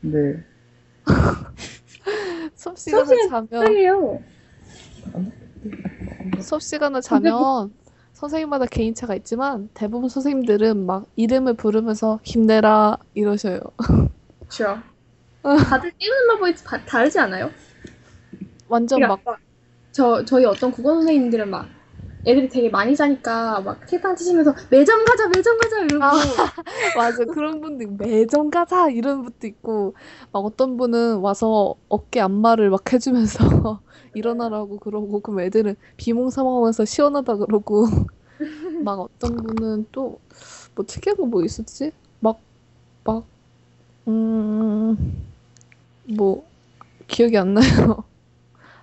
근데 0.00 0.42
수업 2.54 2.78
시간에 2.78 3.04
시간 3.04 3.48
자면 3.48 3.64
딱이에요. 3.64 4.22
수업 6.40 6.62
시간에 6.62 7.00
자면 7.00 7.72
선생님마다 8.12 8.66
개인차가 8.66 9.14
있지만 9.16 9.68
대부분 9.74 10.08
선생님들은 10.08 10.86
막 10.86 11.06
이름을 11.16 11.54
부르면서 11.54 12.20
힘내라 12.22 12.98
이러셔요. 13.14 13.60
그렇죠. 14.38 14.80
다들 15.68 15.92
방법이 16.28 16.54
다, 16.64 16.84
다르지 16.84 17.18
않아요? 17.18 17.50
완전 18.68 19.00
막 19.00 19.20
그러니까 19.22 19.36
저 19.90 20.24
저희 20.24 20.44
어떤 20.44 20.70
국어 20.70 20.94
선생님들은 20.94 21.50
막 21.50 21.68
애들이 22.26 22.48
되게 22.48 22.70
많이 22.70 22.94
자니까 22.96 23.60
막 23.62 23.86
책상 23.86 24.14
치시면서 24.16 24.54
매점 24.70 25.04
가자 25.04 25.28
매점 25.28 25.58
가자 25.58 25.80
이러고 25.80 26.04
아. 26.04 26.12
맞아 26.96 27.24
그런 27.26 27.60
분들 27.60 27.88
매점 27.98 28.50
가자 28.50 28.90
이런 28.90 29.22
분도 29.22 29.46
있고 29.46 29.94
막 30.32 30.40
어떤 30.40 30.76
분은 30.76 31.18
와서 31.18 31.74
어깨 31.88 32.20
안마를 32.20 32.70
막 32.70 32.92
해주면서 32.92 33.80
일어나라고 34.14 34.78
그러고 34.78 35.20
그럼 35.20 35.40
애들은 35.40 35.76
비몽사몽하면서 35.96 36.84
시원하다 36.84 37.36
그러고 37.36 37.86
막 38.84 39.00
어떤 39.00 39.36
분은 39.36 39.86
또 39.92 40.20
뭐 40.74 40.84
특이한 40.86 41.16
거 41.18 41.26
뭐 41.26 41.44
있었지? 41.44 41.92
막 42.20 42.40
막 43.04 43.24
음 44.06 44.96
뭐 46.16 46.44
기억이 47.08 47.36
안 47.38 47.54
나요. 47.54 48.04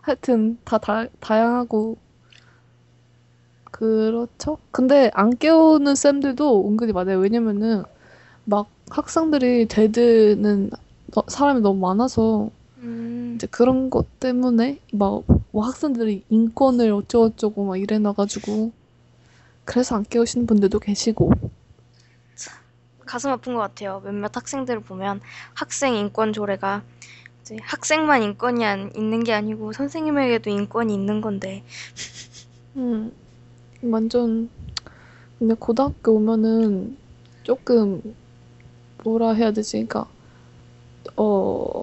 하여튼 0.01 0.57
다, 0.65 0.77
다 0.77 1.07
다양하고 1.19 1.97
그렇죠. 3.79 4.57
근데 4.71 5.09
안 5.13 5.37
깨우는 5.37 5.95
쌤들도 5.95 6.67
은근히 6.67 6.91
많아요. 6.93 7.19
왜냐면은 7.19 7.83
막 8.45 8.67
학생들이 8.91 9.67
대드는 9.67 10.71
너- 11.13 11.23
사람이 11.27 11.61
너무 11.61 11.79
많아서 11.81 12.51
음, 12.77 13.33
이제 13.35 13.47
그런 13.47 13.89
것 13.89 14.19
때문에 14.19 14.79
막 14.93 15.23
뭐 15.51 15.65
학생들이 15.65 16.23
인권을 16.29 16.91
어쩌고저쩌고 16.93 17.65
막 17.65 17.77
이래 17.77 17.99
놔가지고 17.99 18.71
그래서 19.65 19.95
안 19.97 20.03
깨우시는 20.03 20.47
분들도 20.47 20.79
계시고 20.79 21.31
가슴 23.05 23.31
아픈 23.31 23.55
것 23.55 23.59
같아요. 23.61 24.01
몇몇 24.05 24.35
학생들을 24.35 24.81
보면 24.81 25.19
학생 25.53 25.95
인권 25.95 26.31
조례가 26.31 26.83
이제 27.41 27.57
학생만 27.61 28.23
인권이 28.23 28.65
안, 28.65 28.91
있는 28.95 29.23
게 29.23 29.33
아니고 29.33 29.73
선생님에게도 29.73 30.49
인권이 30.49 30.93
있는 30.93 31.21
건데 31.21 31.63
음 32.75 33.11
완전 33.83 34.49
근데 35.39 35.53
고등학교 35.55 36.13
오면은 36.13 36.97
조금 37.43 38.01
뭐라 39.03 39.31
해야 39.33 39.51
되지? 39.51 39.73
그러니까 39.85 40.07
어 41.15 41.81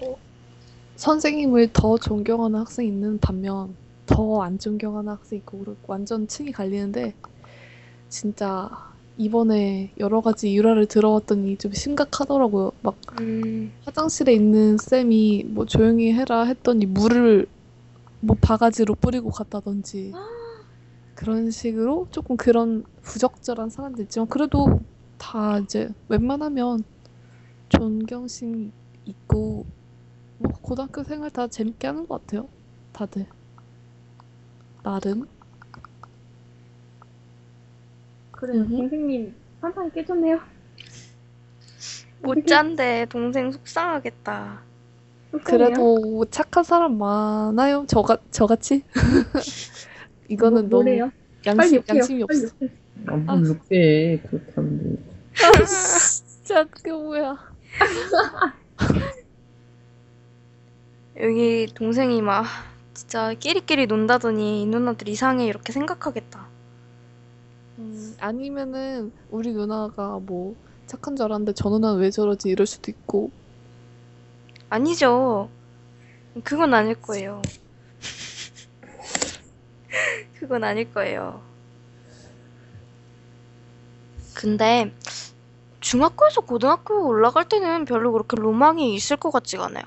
선생님을 0.97 1.71
더 1.73 1.97
존경하는 1.99 2.61
학생이 2.61 2.89
있는 2.89 3.19
반면 3.19 3.75
더 4.07 4.43
안 4.43 4.59
존경하는 4.59 5.13
학생이 5.13 5.41
있고 5.41 5.59
그리고 5.59 5.77
완전 5.87 6.27
층이 6.29 6.53
갈리는데 6.53 7.15
진짜 8.09 8.71
이번에 9.19 9.91
여러 9.99 10.21
가지 10.21 10.53
일화를 10.53 10.87
들어왔더니 10.87 11.57
좀 11.57 11.73
심각하더라고요. 11.73 12.73
막 12.83 12.97
음, 13.21 13.73
화장실에 13.85 14.35
있는 14.35 14.77
쌤이 14.79 15.45
뭐 15.49 15.65
조용히 15.65 16.13
해라 16.13 16.45
했더니 16.45 16.85
물을 16.87 17.47
뭐 18.21 18.37
바가지로 18.41 18.95
뿌리고 18.97 19.31
갔다든지 19.31 20.13
그런 21.17 21.51
식으로 21.51 22.07
조금 22.11 22.37
그런 22.37 22.85
부적절한 23.01 23.71
사람도 23.71 24.03
있지만 24.03 24.29
그래도 24.29 24.81
다 25.19 25.59
이제 25.59 25.89
웬만하면 26.09 26.85
존경심 27.71 28.71
있고 29.07 29.65
뭐 30.39 30.53
고등학교 30.61 31.03
생활 31.03 31.31
다 31.31 31.49
재밌게 31.49 31.87
하는 31.87 32.07
것 32.07 32.21
같아요. 32.21 32.49
다들 32.93 33.27
나름 34.83 35.27
그래요. 38.31 38.63
음흠. 38.63 38.77
선생님 38.77 39.35
한판 39.63 39.91
깨졌네요. 39.93 40.39
못 42.21 42.47
짠데 42.47 43.07
동생 43.09 43.51
속상하겠다. 43.51 44.63
속상해요. 45.33 45.69
그래도 45.69 46.25
착한 46.31 46.63
사람 46.63 46.99
많아요. 46.99 47.87
저가 47.89 48.19
저같이 48.31 48.85
이거는 50.29 50.69
뭐, 50.69 50.83
너무 50.83 50.85
뭐래요? 50.85 51.11
빨리 51.45 51.57
양심 51.59 51.77
욕해요. 51.77 51.99
양심이 51.99 52.27
빨리 52.27 52.45
없어. 52.45 52.57
욕해. 52.63 52.73
안 53.07 53.43
부를게 53.43 54.23
그렇다는데. 54.29 55.03
진짜 55.67 56.65
그게 56.65 56.93
뭐야? 56.93 57.37
여기 61.21 61.67
동생이 61.75 62.21
막 62.23 62.45
진짜 62.95 63.35
끼리끼리 63.35 63.87
논다더니 63.87 64.63
이 64.63 64.67
누나들 64.67 65.09
이상해 65.09 65.47
이렇게 65.47 65.73
생각하겠다. 65.73 66.47
음, 67.79 68.15
아니면은 68.19 69.13
우리 69.31 69.53
누나가 69.53 70.19
뭐 70.21 70.57
착한 70.87 71.17
줄 71.17 71.27
알았는데 71.27 71.53
저 71.55 71.69
누나는 71.69 72.01
왜 72.01 72.11
저러지 72.11 72.49
이럴 72.49 72.67
수도 72.67 72.91
있고 72.91 73.31
아니죠. 74.71 75.49
그건 76.45 76.75
아닐 76.75 76.95
거예요. 77.01 77.43
그건 80.39 80.65
아닐 80.65 80.93
거예요. 80.93 81.43
근데 84.35 84.93
중학교에서 85.81 86.43
고등학교 86.43 87.07
올라갈 87.07 87.49
때는 87.49 87.85
별로 87.85 88.13
그렇게 88.13 88.37
로망이 88.37 88.95
있을 88.95 89.17
것 89.17 89.31
같지가 89.31 89.67
않아요. 89.67 89.85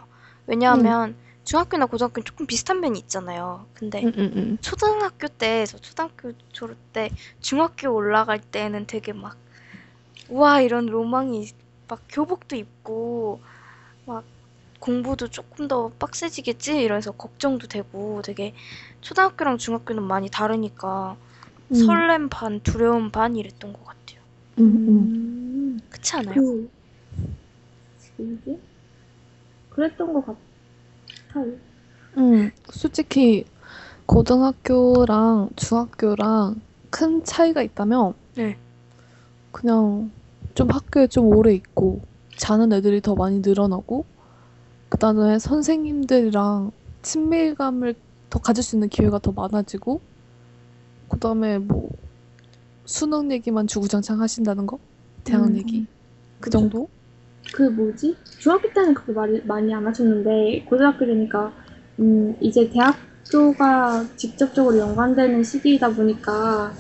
왜냐하면 0.48 1.16
중학교나 1.44 1.88
고등학교는 1.88 2.26
조금 2.26 2.46
비슷한 2.46 2.80
면이 2.80 3.00
있잖아요. 3.00 3.66
근데 3.74 4.04
응응응 4.04 4.58
초등학교 4.62 5.28
때, 5.28 5.66
저 5.66 5.78
초등학교 5.78 6.32
졸업 6.52 6.78
때, 6.94 7.10
중학교 7.42 7.92
올라갈 7.92 8.40
때는 8.40 8.88
되게 8.88 9.14
막, 9.14 9.38
우와, 10.30 10.62
이런 10.62 10.86
로망이, 10.86 11.52
막 11.88 12.02
교복도 12.10 12.56
입고, 12.56 13.42
막 14.06 14.24
공부도 14.80 15.28
조금 15.30 15.68
더 15.68 15.90
빡세지겠지? 16.00 16.82
이러면서 16.82 17.12
걱정도 17.12 17.68
되고, 17.68 18.22
되게 18.24 18.54
초등학교랑 19.02 19.58
중학교는 19.58 20.04
많이 20.04 20.30
다르니까, 20.30 21.18
설렘 21.74 22.30
반, 22.30 22.60
두려움 22.62 23.12
반 23.12 23.36
이랬던 23.36 23.74
것 23.74 23.86
같아요. 23.86 24.20
응응 24.60 25.80
그렇지 25.90 26.16
않아요? 26.18 26.36
그 26.36 26.70
뭐지? 28.18 28.60
그랬던 29.70 30.14
것 30.14 30.26
같아요. 30.26 31.54
응 32.18 32.52
솔직히 32.72 33.46
고등학교랑 34.08 35.50
중학교랑 35.56 36.60
큰 36.90 37.24
차이가 37.24 37.62
있다면 37.62 38.16
네. 38.36 38.58
그냥 39.52 40.12
좀 40.56 40.70
학교에 40.70 41.08
좀 41.08 41.28
오래 41.28 41.54
있고 41.54 42.02
자는 42.36 42.74
애들이 42.74 43.00
더 43.00 43.14
많이 43.16 43.40
늘어나고 43.40 44.06
그다음에 44.90 45.40
선생님들이랑 45.40 46.72
친밀감을 47.02 47.96
더 48.30 48.40
가질 48.40 48.64
수 48.64 48.76
있는 48.76 48.90
기회가 48.90 49.20
더 49.20 49.32
많아지고 49.32 50.02
그다음에 51.10 51.60
뭐 51.60 51.90
수능 52.86 53.32
얘기만 53.32 53.68
주구장창 53.68 54.22
하신다는 54.22 54.66
거 54.68 54.80
대학 55.24 55.46
음, 55.46 55.56
얘기 55.56 55.88
그 56.40 56.50
그죠. 56.50 56.60
정도 56.60 56.90
그 57.54 57.64
뭐지? 57.64 58.16
중학교 58.40 58.72
때는 58.74 58.94
그렇게 58.94 59.14
많이, 59.14 59.42
많이 59.42 59.74
안 59.74 59.88
하셨는데 59.88 60.66
고등학교 60.70 61.06
되니까 61.06 61.54
음, 62.00 62.36
이제 62.42 62.70
대학교가 62.70 64.06
직접적으로 64.16 64.78
연관되는 64.78 65.44
시기이다 65.44 65.90
보니까 65.96 66.74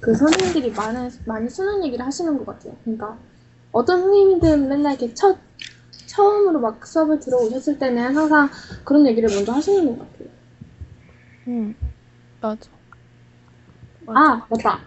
그 0.00 0.14
선생님들이 0.14 0.72
많은, 0.72 1.10
많이 1.26 1.48
수능 1.48 1.84
얘기를 1.84 2.04
하시는 2.04 2.36
것 2.38 2.46
같아요. 2.46 2.76
그러니까 2.84 3.18
어떤 3.72 4.00
선생님들은 4.00 4.68
맨날 4.68 4.94
이렇게 4.94 5.14
첫 5.14 5.38
처음으로 6.14 6.58
막 6.60 6.84
수업을 6.84 7.20
들어오셨을 7.20 7.78
때는 7.78 8.16
항상 8.16 8.48
그런 8.84 9.06
얘기를 9.06 9.28
먼저 9.32 9.52
하시는 9.52 9.86
것 9.86 9.98
같아요. 10.12 10.28
응, 11.46 11.74
맞아. 12.40 12.68
맞아. 14.06 14.20
아, 14.20 14.46
맞다. 14.50 14.80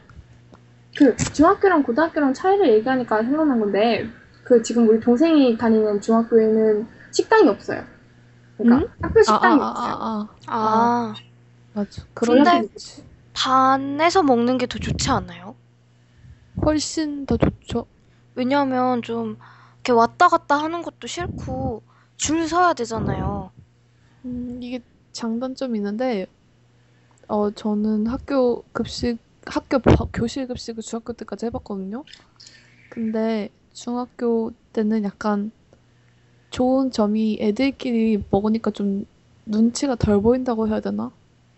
그 0.98 1.16
중학교랑 1.16 1.84
고등학교랑 1.84 2.34
차이를 2.34 2.72
얘기하니까 2.74 3.24
생각난 3.24 3.60
건데 3.60 4.06
그 4.44 4.62
지금 4.62 4.88
우리 4.90 5.00
동생이 5.00 5.58
다니는 5.58 6.02
중학교에는 6.02 6.88
식당이 7.12 7.48
없어요. 7.48 7.84
그러니까 8.58 8.92
학교 9.02 9.20
아, 9.22 9.24
식당이 9.24 9.62
아, 9.62 9.70
없어요. 9.70 9.94
아, 9.94 10.28
아, 10.48 10.58
아, 10.58 11.14
맞아. 11.74 12.04
그런 12.14 12.44
근데- 12.44 12.60
게 12.60 12.66
있지. 12.74 13.04
반에서 13.34 14.22
먹는 14.22 14.58
게 14.58 14.68
더 14.68 14.78
좋지 14.78 15.10
않아요? 15.10 15.56
훨씬 16.66 17.26
더 17.26 17.38
좋죠. 17.38 17.88
왜냐하면 18.36 19.02
좀 19.02 19.38
이렇게 19.86 19.92
왔다 19.94 20.28
갔다 20.30 20.56
하는 20.58 20.82
것도 20.82 21.08
싫고 21.08 21.84
줄 22.18 22.48
서야 22.48 22.74
되잖아요. 22.74 23.52
음, 24.26 24.62
이게 24.62 24.80
장단점이 25.12 25.78
있는데, 25.80 26.28
어, 27.28 27.52
저는 27.52 28.08
학교 28.08 28.64
급식, 28.74 29.18
학교 29.46 29.80
바- 29.80 30.06
교실 30.14 30.48
급식을 30.48 30.82
중학교 30.84 31.14
때까지 31.14 31.48
해봤거든요. 31.48 32.06
근데 32.90 33.50
중학교 33.74 34.52
때는 34.74 35.04
약간 35.06 35.52
좋은 36.52 36.92
점이 36.92 37.40
애들끼리 37.42 38.24
먹으니까 38.30 38.72
좀 38.72 39.06
눈치가 39.46 39.96
덜 39.96 40.22
보인다고 40.22 40.68
해야 40.68 40.80
되나? 40.80 41.12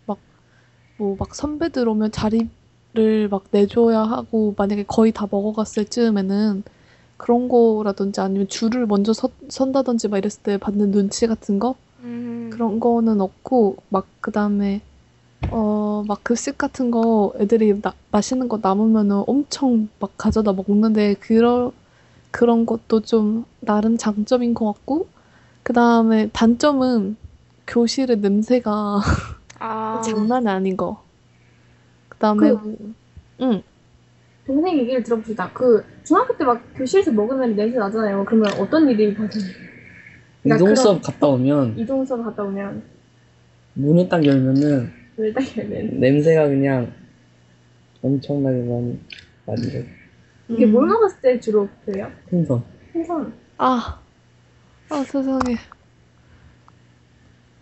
막, 0.05 0.19
뭐, 0.97 1.15
막 1.19 1.35
선배들 1.35 1.87
오면 1.89 2.11
자리를 2.11 3.29
막 3.31 3.45
내줘야 3.51 4.01
하고, 4.01 4.55
만약에 4.57 4.83
거의 4.85 5.11
다 5.11 5.27
먹어갔을 5.31 5.85
즈음에는 5.85 6.63
그런 7.17 7.47
거라든지 7.47 8.21
아니면 8.21 8.47
줄을 8.47 8.85
먼저 8.85 9.13
서, 9.13 9.29
선다든지 9.49 10.09
막 10.09 10.17
이랬을 10.17 10.43
때 10.43 10.57
받는 10.57 10.91
눈치 10.91 11.27
같은 11.27 11.59
거? 11.59 11.75
음, 11.99 12.49
그런 12.51 12.79
거는 12.79 13.21
없고 13.21 13.77
막 13.89 14.07
그다음에 14.21 14.81
어막 15.49 16.23
급식 16.23 16.57
같은 16.57 16.91
거 16.91 17.33
애들이 17.39 17.79
나, 17.81 17.93
맛있는 18.11 18.47
거 18.49 18.59
남으면은 18.61 19.23
엄청 19.27 19.89
막 19.99 20.11
가져다 20.17 20.53
먹는데 20.53 21.15
그런 21.15 21.71
그런 22.31 22.65
것도 22.65 23.01
좀 23.01 23.45
나름 23.61 23.97
장점인 23.97 24.53
것 24.53 24.65
같고 24.73 25.07
그다음에 25.63 26.29
단점은 26.33 27.17
교실의 27.67 28.17
냄새가 28.19 28.99
아, 29.59 29.99
장난이 30.03 30.47
아닌 30.49 30.77
거. 30.77 31.03
그다음에 32.09 32.51
그- 32.51 32.93
응 33.41 33.63
동생 34.45 34.77
얘기를 34.77 35.01
들어봅시다. 35.03 35.51
그 35.53 35.83
중학교 36.03 36.37
때 36.37 36.43
막 36.43 36.61
교실에서 36.75 37.11
먹으면 37.11 37.55
냄새 37.55 37.77
나잖아요. 37.77 38.23
그러면 38.25 38.51
어떤 38.59 38.87
일이 38.89 39.13
벌어져요? 39.13 39.43
그러니까 40.43 40.63
이동 40.63 40.75
수업 40.75 41.01
갔다 41.01 41.27
오면 41.27 41.77
이동 41.77 42.05
수업 42.05 42.23
갔다 42.23 42.43
오면 42.43 42.83
문을 43.73 44.07
딱 44.07 44.23
열면은 44.23 44.91
왜딱 45.17 45.57
열면 45.57 45.99
냄새가 45.99 46.47
그냥 46.47 46.91
엄청나게 48.03 48.57
많이 48.59 48.99
나죠. 49.45 49.83
이게 50.47 50.65
음. 50.65 50.71
뭘 50.71 50.87
먹었을 50.87 51.21
때 51.21 51.39
주로 51.39 51.67
그래요? 51.85 52.11
생선. 52.29 52.63
생선. 52.93 53.33
아, 53.57 53.99
아 54.89 55.03
세상에. 55.03 55.55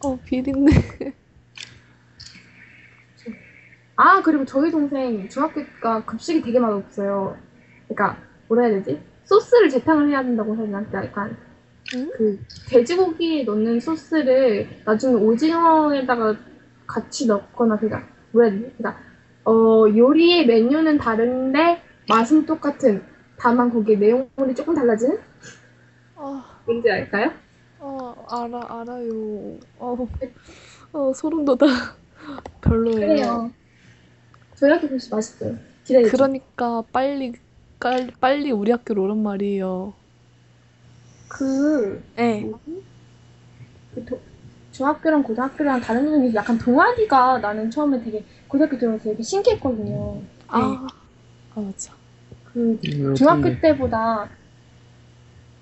어 0.04 0.19
비린내. 0.26 0.72
아 4.04 4.22
그리고 4.22 4.44
저희 4.44 4.70
동생 4.70 5.30
중학교가 5.30 6.04
급식이 6.04 6.42
되게 6.42 6.60
맛없어요. 6.60 7.38
그러니까 7.88 8.22
뭐라 8.50 8.66
해야 8.66 8.76
되지? 8.84 9.02
소스를 9.24 9.70
재탕을 9.70 10.10
해야 10.10 10.22
된다고 10.22 10.58
해야 10.58 10.66
되나? 10.66 10.84
그러니까 10.84 11.06
약간 11.06 11.38
응? 11.94 12.12
그 12.12 12.38
돼지고기에 12.68 13.46
넣는 13.46 13.80
소스를 13.80 14.68
나중에 14.84 15.16
오징어에다가 15.16 16.36
같이 16.86 17.28
넣거나 17.28 17.78
그러니까 17.78 18.06
뭐라 18.34 18.50
해야 18.50 18.60
되지? 18.60 18.76
그러니까 18.78 19.02
어 19.46 19.86
요리의 19.88 20.48
메뉴는 20.48 20.98
다른데 20.98 21.82
맛은 22.10 22.46
똑같은 22.46 23.02
다만 23.38 23.72
거기에 23.72 23.96
내용물이 23.96 24.54
조금 24.54 24.76
달라지는 24.76 25.18
아. 26.18 26.44
뭔지 26.66 26.92
알까요? 26.92 27.32
어, 27.80 28.26
알아, 28.30 28.82
알아요. 28.82 29.58
어, 29.80 30.08
어, 30.92 31.13
소름 31.13 31.46
돋아. 31.46 31.58
별로예요. 32.62 33.06
그래요. 33.08 33.62
저희 34.56 34.72
학교 34.72 34.88
급식 34.88 35.13
맛있어요. 35.13 35.58
기대해. 35.86 36.12
그러니까 36.12 36.84
빨리, 36.92 37.34
빨리, 37.80 38.12
빨리 38.20 38.52
우리 38.52 38.72
학교로 38.72 39.04
오란 39.04 39.24
말이에요. 39.24 39.94
그 41.30 42.02
네. 42.16 42.50
그 43.94 44.04
도- 44.06 44.20
중학교랑 44.72 45.22
고등학교랑 45.24 45.82
다른 45.82 46.06
점이 46.10 46.34
약간 46.34 46.58
동아리가 46.58 47.38
나는 47.39 47.70
처음에 47.70 48.02
되게 48.04 48.24
고등학교 48.48 48.78
들어서 48.78 49.04
되게 49.04 49.22
신기했거든요. 49.22 50.22
아, 50.48 50.88
아, 51.56 51.62
맞아. 51.62 51.94
그 52.54 52.80
음, 52.86 53.13
중학교? 53.16 53.50
때보다 53.62 54.30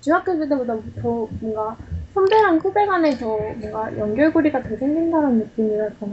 중학교 0.02 0.38
때보다 0.38 0.74
더 1.00 1.26
뭔가 1.40 1.76
선배랑 2.12 2.58
후배 2.58 2.84
간에 2.86 3.16
더 3.16 3.38
뭔가 3.38 3.96
연결고리가 3.96 4.62
더 4.62 4.76
생긴다는 4.76 5.38
느낌이랄까나. 5.38 6.12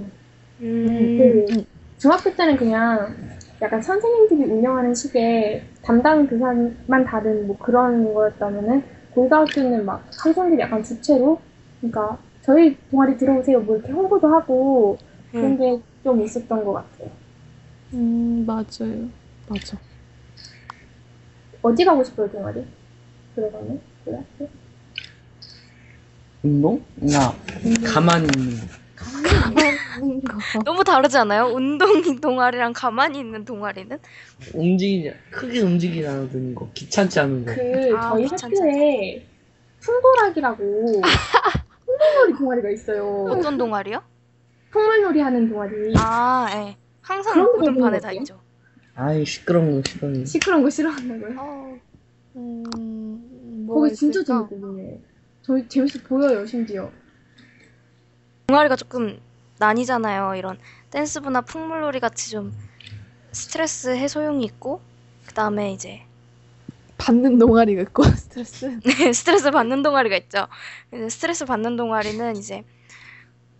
음, 0.61 1.43
그 1.47 1.65
중학교 1.99 2.33
때는 2.33 2.55
그냥 2.55 3.13
약간 3.61 3.81
선생님들이 3.81 4.45
운영하는 4.49 4.95
식의 4.95 5.65
담당 5.81 6.27
교사만 6.27 7.03
다른 7.05 7.45
뭐 7.45 7.57
그런 7.57 8.13
거였다면은 8.13 8.83
고등학교는 9.11 9.85
막 9.85 10.07
선생님들이 10.11 10.61
약간 10.61 10.81
주체로 10.81 11.41
그러니까 11.81 12.17
저희 12.41 12.77
동아리 12.89 13.17
들어오세요 13.17 13.59
뭐 13.59 13.75
이렇게 13.75 13.91
홍보도 13.91 14.27
하고 14.29 14.97
그런 15.31 15.59
음. 15.61 15.83
게좀 16.01 16.21
있었던 16.21 16.63
것 16.63 16.71
같아요. 16.73 17.11
음, 17.93 18.45
맞아요. 18.47 19.09
맞아. 19.49 19.77
어디 21.61 21.83
가고 21.83 22.01
싶어요 22.01 22.31
동아리? 22.31 22.65
들어가면 23.35 23.81
고등학교? 24.05 24.49
운동? 26.43 26.81
나 26.95 27.33
가만히 27.93 28.27
있는 28.37 28.55
거. 28.57 28.88
가만히 28.99 30.21
거. 30.21 30.63
너무 30.63 30.83
다르지 30.83 31.17
않아요? 31.17 31.45
운동 31.45 32.19
동아리랑 32.19 32.73
가만히 32.73 33.19
있는 33.19 33.45
동아리는? 33.45 33.97
움직이지 34.53 35.13
크게 35.31 35.61
움직이지 35.61 36.05
않는 36.07 36.55
거. 36.55 36.69
귀찮지 36.73 37.19
않은 37.19 37.45
거. 37.45 37.53
그 37.53 37.95
아, 37.97 38.09
저희 38.09 38.23
귀찮지 38.23 38.55
학교에 38.55 39.25
풍고락이라고 39.79 41.01
풍물놀이 41.85 42.37
동아리가 42.37 42.69
있어요. 42.71 43.25
어떤 43.29 43.57
동아리요? 43.57 44.03
풍물놀이 44.71 45.19
하는 45.21 45.49
동아리. 45.49 45.93
아, 45.97 46.47
예. 46.51 46.77
항상 47.01 47.33
그런 47.33 47.51
거 47.53 47.57
모든 47.59 47.79
반에 47.79 47.97
거 47.97 48.01
다? 48.07 48.11
있죠. 48.11 48.39
아이 48.95 49.25
시끄러운 49.25 49.81
거 49.81 49.89
싫어해. 49.89 50.25
시끄러운 50.25 50.63
거 50.63 50.69
싫어하는 50.69 51.21
거예요. 51.21 51.39
어, 51.39 51.79
음, 52.35 53.63
뭐가 53.65 53.81
거기 53.87 53.95
진짜 53.95 54.19
있을까? 54.19 54.47
재밌거든요. 54.49 54.97
저희 55.41 55.67
재밌어 55.67 55.99
보여요 56.03 56.45
심지어. 56.45 56.91
동아리가 58.49 58.75
조금 58.75 59.19
나뉘잖아요. 59.59 60.33
이런 60.33 60.57
댄스부나 60.89 61.41
풍물놀이 61.41 61.99
같이 61.99 62.31
좀 62.31 62.51
스트레스 63.31 63.89
해소용이 63.89 64.43
있고, 64.45 64.81
그 65.27 65.33
다음에 65.35 65.71
이제 65.71 66.01
받는 66.97 67.37
동아리가 67.37 67.83
있고, 67.83 68.01
스트레스. 68.17 68.65
네, 68.83 69.13
스트레스 69.13 69.51
받는 69.51 69.83
동아리가 69.83 70.15
있죠. 70.17 70.47
스트레스 71.11 71.45
받는 71.45 71.77
동아리는 71.77 72.37
이제 72.37 72.63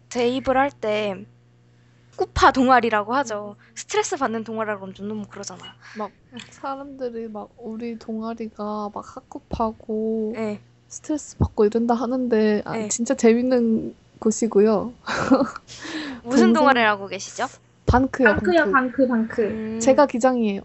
대입을 0.10 0.58
할 0.58 0.72
때 0.72 1.24
꾸파 2.18 2.52
동아리라고 2.52 3.14
하죠. 3.14 3.58
스트레스 3.76 4.18
받는 4.18 4.44
동아리라고 4.44 4.82
하면 4.82 4.96
좀 4.96 5.08
너무 5.08 5.28
그러잖아. 5.30 5.76
막, 5.98 6.12
사람들이 6.50 7.28
막, 7.28 7.50
우리 7.58 7.98
동아리가 8.00 8.90
막 8.92 9.16
학급하고, 9.16 10.32
네. 10.36 10.60
스트레스 10.88 11.38
받고 11.38 11.66
이런다 11.68 11.94
하는데, 11.94 12.64
아, 12.66 12.76
네. 12.76 12.88
진짜 12.90 13.14
재밌는 13.14 13.94
곳이고요. 14.20 14.94
무슨 16.24 16.48
동생- 16.48 16.54
동아리라고 16.54 17.08
계시죠? 17.08 17.48
방크요, 17.86 18.28
방크요 18.36 18.72
방크. 18.72 18.72
방크 18.72 19.08
방크. 19.08 19.42
음, 19.42 19.80
제가 19.80 20.06
기장이에요. 20.06 20.62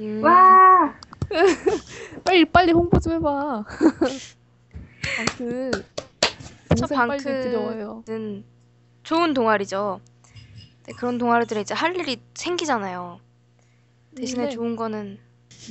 음, 0.00 0.22
와 0.24 0.94
빨리 2.24 2.44
빨리 2.46 2.72
홍보 2.72 2.98
좀 2.98 3.14
해봐. 3.14 3.64
방크. 5.38 5.70
저 6.76 6.86
동생 6.86 6.98
빨리 6.98 7.18
방크- 7.18 7.42
들여와요. 7.42 8.04
는 8.06 8.44
좋은 9.02 9.34
동아리죠. 9.34 10.00
근데 10.82 10.92
그런 10.98 11.18
동아리들이 11.18 11.60
이제 11.62 11.74
할 11.74 11.94
일이 11.96 12.20
생기잖아요. 12.34 13.18
대신에 14.16 14.44
네. 14.44 14.50
좋은 14.50 14.76
거는 14.76 15.18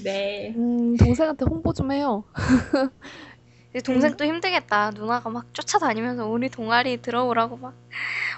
네. 0.03 0.53
음, 0.55 0.95
동생한테 0.97 1.45
홍보 1.49 1.73
좀 1.73 1.91
해요. 1.91 2.23
이제 3.71 3.81
동생도 3.81 4.25
힘들겠다. 4.25 4.91
누나가 4.91 5.29
막 5.29 5.53
쫓아다니면서 5.53 6.27
우리 6.27 6.49
동아리 6.49 7.01
들어오라고 7.01 7.57
막. 7.57 7.73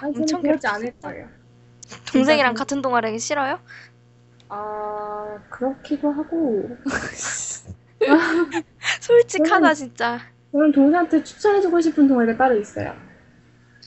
아니, 0.00 0.10
엄청 0.16 0.42
저는 0.42 0.42
그러지 0.42 0.66
않을 0.66 0.92
거예요. 1.00 1.28
동생이랑 2.12 2.54
동- 2.54 2.58
같은 2.58 2.82
동아리 2.82 3.06
하기 3.06 3.18
싫어요? 3.18 3.58
아, 4.48 5.38
그렇기도 5.48 6.10
하고. 6.12 6.76
솔직하다 9.00 9.74
진짜. 9.74 10.18
저는 10.52 10.72
동생한테 10.72 11.24
추천해주고 11.24 11.80
싶은 11.80 12.08
동아리가 12.08 12.36
따로 12.36 12.58
있어요. 12.60 12.92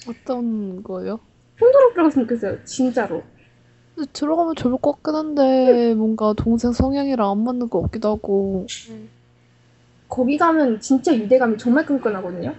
어떤 0.08 0.82
거요? 0.82 1.20
홍도로 1.62 1.94
들어갔으면 1.94 2.28
좋겠어요. 2.28 2.64
진짜로. 2.66 3.24
들어가면 4.14 4.56
좋을 4.56 4.78
것 4.78 4.94
같긴 5.02 5.16
한데 5.16 5.94
뭔가 5.94 6.34
동생 6.34 6.74
성향이랑 6.74 7.30
안 7.32 7.44
맞는 7.44 7.70
거 7.70 7.82
같기도 7.84 8.10
하고 8.10 8.66
음. 8.90 9.10
거기 10.08 10.38
가면 10.38 10.80
진짜 10.80 11.14
유대감이 11.16 11.58
정말 11.58 11.86
끈끈하거든요. 11.86 12.54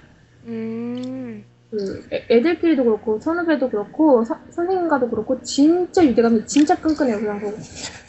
음. 0.46 1.44
그 1.70 2.08
애- 2.12 2.26
애들끼리도 2.30 2.84
그렇고 2.84 3.18
선후배도 3.20 3.70
그렇고 3.70 4.24
서- 4.24 4.38
선생님과도 4.50 5.10
그렇고 5.10 5.40
진짜 5.42 6.04
유대감이 6.04 6.46
진짜 6.46 6.74
끈끈해요. 6.80 7.18
그래서 7.18 7.56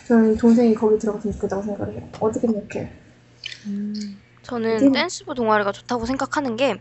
저는 0.07 0.37
동생이 0.37 0.73
거기 0.75 0.97
들어갔으면 0.99 1.33
좋겠다고 1.33 1.63
생각을 1.63 1.93
해요. 1.93 2.09
어떻게 2.19 2.47
생각해요? 2.47 2.89
음, 3.67 3.93
저는 4.43 4.77
이제는- 4.77 4.93
댄스부 4.93 5.33
동아리가 5.33 5.71
좋다고 5.71 6.05
생각하는 6.05 6.55
게 6.55 6.79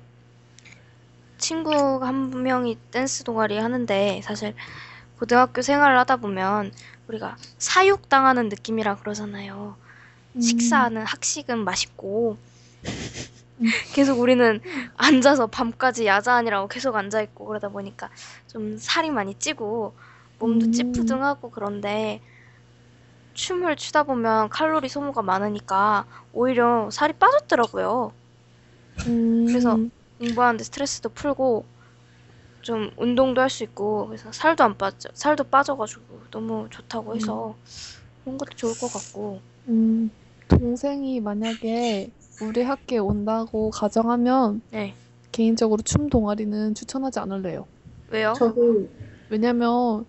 친구가 1.38 2.06
한 2.06 2.42
명이 2.42 2.78
댄스 2.90 3.24
동아리 3.24 3.58
하는데 3.58 4.20
사실 4.22 4.54
고등학교 5.18 5.62
생활을 5.62 5.98
하다 6.00 6.16
보면 6.16 6.72
우리가 7.08 7.36
사육당하는 7.58 8.48
느낌이라 8.48 8.96
그러잖아요. 8.96 9.76
음. 10.36 10.40
식사는 10.40 11.02
학식은 11.04 11.64
맛있고 11.64 12.38
음. 13.60 13.66
계속 13.94 14.20
우리는 14.20 14.60
앉아서 14.96 15.46
밤까지 15.46 16.06
야자하느라고 16.06 16.68
계속 16.68 16.94
앉아 16.96 17.22
있고 17.22 17.46
그러다 17.46 17.68
보니까 17.70 18.10
좀 18.46 18.76
살이 18.78 19.10
많이 19.10 19.34
찌고 19.34 19.94
몸도 20.38 20.66
음. 20.66 20.72
찌푸둥하고 20.72 21.50
그런데 21.50 22.20
춤을 23.34 23.76
추다 23.76 24.02
보면 24.02 24.48
칼로리 24.48 24.88
소모가 24.88 25.22
많으니까 25.22 26.06
오히려 26.32 26.90
살이 26.90 27.12
빠졌더라고요. 27.12 28.12
음, 29.06 29.46
그래서 29.46 29.78
공부하는데 30.18 30.64
스트레스도 30.64 31.10
풀고 31.10 31.66
좀 32.62 32.90
운동도 32.96 33.40
할 33.40 33.50
수 33.50 33.64
있고 33.64 34.06
그래서 34.08 34.32
살도 34.32 34.64
안 34.64 34.76
빠져 34.78 35.08
살도 35.14 35.44
빠져가지고 35.44 36.24
너무 36.30 36.68
좋다고 36.70 37.14
해서 37.16 37.56
그런 38.24 38.38
것도 38.38 38.50
좋을 38.56 38.74
것 38.78 38.92
같고 38.92 39.40
음, 39.68 40.10
동생이 40.48 41.20
만약에 41.20 42.12
우리 42.38 42.62
학교에 42.62 42.98
온다고 42.98 43.70
가정하면 43.70 44.62
네 44.70 44.96
개인적으로 45.32 45.82
춤 45.82 46.08
동아리는 46.08 46.74
추천하지 46.74 47.20
않을래요. 47.20 47.66
왜요? 48.08 48.34
저도 48.34 48.88
왜냐면 49.28 50.06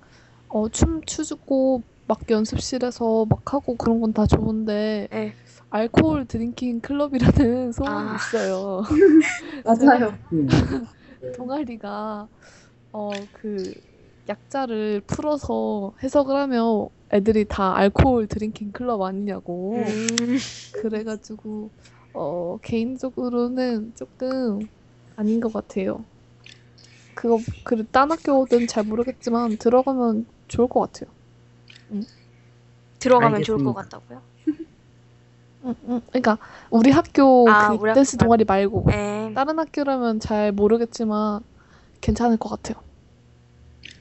어, 0.50 0.69
춤 0.69 1.02
추고 1.06 1.84
막 2.08 2.21
연습실에서 2.30 3.26
막 3.30 3.54
하고 3.54 3.78
그런 3.78 4.02
건 4.02 4.13
다 4.13 4.26
좋은데 4.28 5.10
네. 5.12 5.36
alcohol 5.69 6.25
drinking 6.27 6.82
club이라는 6.82 7.71
소문이 7.73 8.12
아. 8.12 8.15
있어요. 8.15 8.84
맞아요. 9.65 10.17
동아리가 11.34 12.30
어 12.91 13.28
그 13.34 13.73
약자를 14.30 15.02
풀어서 15.08 15.93
해석을 16.04 16.36
하면 16.36 16.89
애들이 17.13 17.46
다 17.46 17.76
alcohol 17.77 18.27
drinking 18.27 18.71
club 18.71 19.01
아니냐고 19.02 20.00
음, 20.28 20.39
그래가지고 20.72 21.72
어 22.13 22.58
개인적으로는 22.62 23.93
조금 23.96 24.70
아닌 25.15 25.39
것 25.39 25.54
같아요. 25.54 26.06
그거 27.13 27.43
그딴 27.63 28.12
학교든 28.12 28.65
잘 28.67 28.84
모르겠지만 28.84 29.58
들어가면 29.58 30.26
좋을 30.48 30.67
것 30.70 30.80
같아요. 30.80 31.10
들어가면 33.00 33.41
좋을 33.43 33.60
것 33.60 33.74
알겠습니다. 33.74 33.74
같다고요? 33.74 34.22
응, 35.65 35.76
응. 35.88 36.02
그러니까 36.08 36.38
우리 36.70 36.91
학교 36.91 37.54
아, 37.54 37.56
그 37.56 37.80
우리 37.80 37.89
댄스 37.91 38.17
학교 38.17 38.17
동아리 38.17 38.43
말고 38.46 38.86
네. 38.86 39.32
다른 39.34 39.60
학교라면 39.60 40.20
잘 40.20 40.52
모르겠지만 40.52 41.41
괜찮을 42.02 42.38
것 42.38 42.50
같아요. 42.50 42.84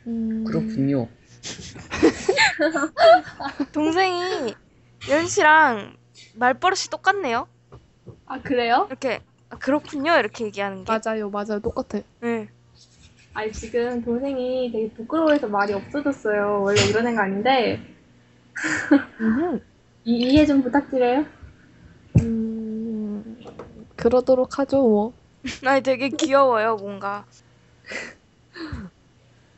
음, 0.07 0.45
그렇군요. 0.45 1.15
동생이 3.72 4.54
연 5.09 5.26
씨랑 5.26 5.96
말버릇이 6.35 6.88
똑같네요. 6.90 7.46
아 8.26 8.40
그래요? 8.42 8.87
이렇게 8.88 9.20
아, 9.50 9.56
그렇군요 9.56 10.16
이렇게 10.16 10.44
얘기하는 10.46 10.85
게. 10.85 10.92
맞아요, 10.92 11.30
맞아요, 11.30 11.61
똑같아. 11.61 12.00
네. 12.20 12.48
아니 13.35 13.52
지금 13.52 14.02
동생이 14.02 14.72
되게 14.72 14.90
부끄러워해서 14.90 15.46
말이 15.46 15.72
없어졌어요. 15.74 16.62
원래 16.62 16.80
이런 16.88 17.06
애가 17.06 17.22
아닌데 17.22 17.80
음, 19.20 19.61
이, 20.04 20.16
이해 20.16 20.46
좀 20.46 20.62
부탁드려요. 20.62 21.24
음, 22.18 23.37
그러도록 23.96 24.59
하죠, 24.59 24.82
뭐. 24.82 25.12
아니 25.64 25.82
되게 25.82 26.09
귀여워요 26.09 26.76
뭔가. 26.76 27.24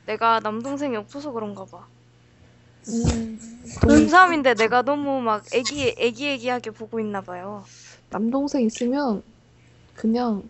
내가 0.09 0.41
남동생이 0.41 0.97
없어서 0.97 1.33
그런가 1.33 1.67
봐. 1.67 1.87
음, 2.89 3.39
동, 3.83 3.91
중3인데 3.91 4.57
내가 4.57 4.81
너무 4.81 5.21
막 5.21 5.45
애기 5.53 5.95
애기 5.99 6.29
애기하게 6.29 6.71
보고 6.71 6.99
있나 6.99 7.21
봐요. 7.21 7.63
남동생 8.09 8.63
있으면 8.63 9.23
그냥 9.95 10.49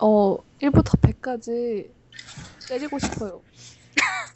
어 0.00 0.38
1부터 0.60 1.00
100까지 1.00 1.88
때리고 2.68 2.98
싶어요. 2.98 3.42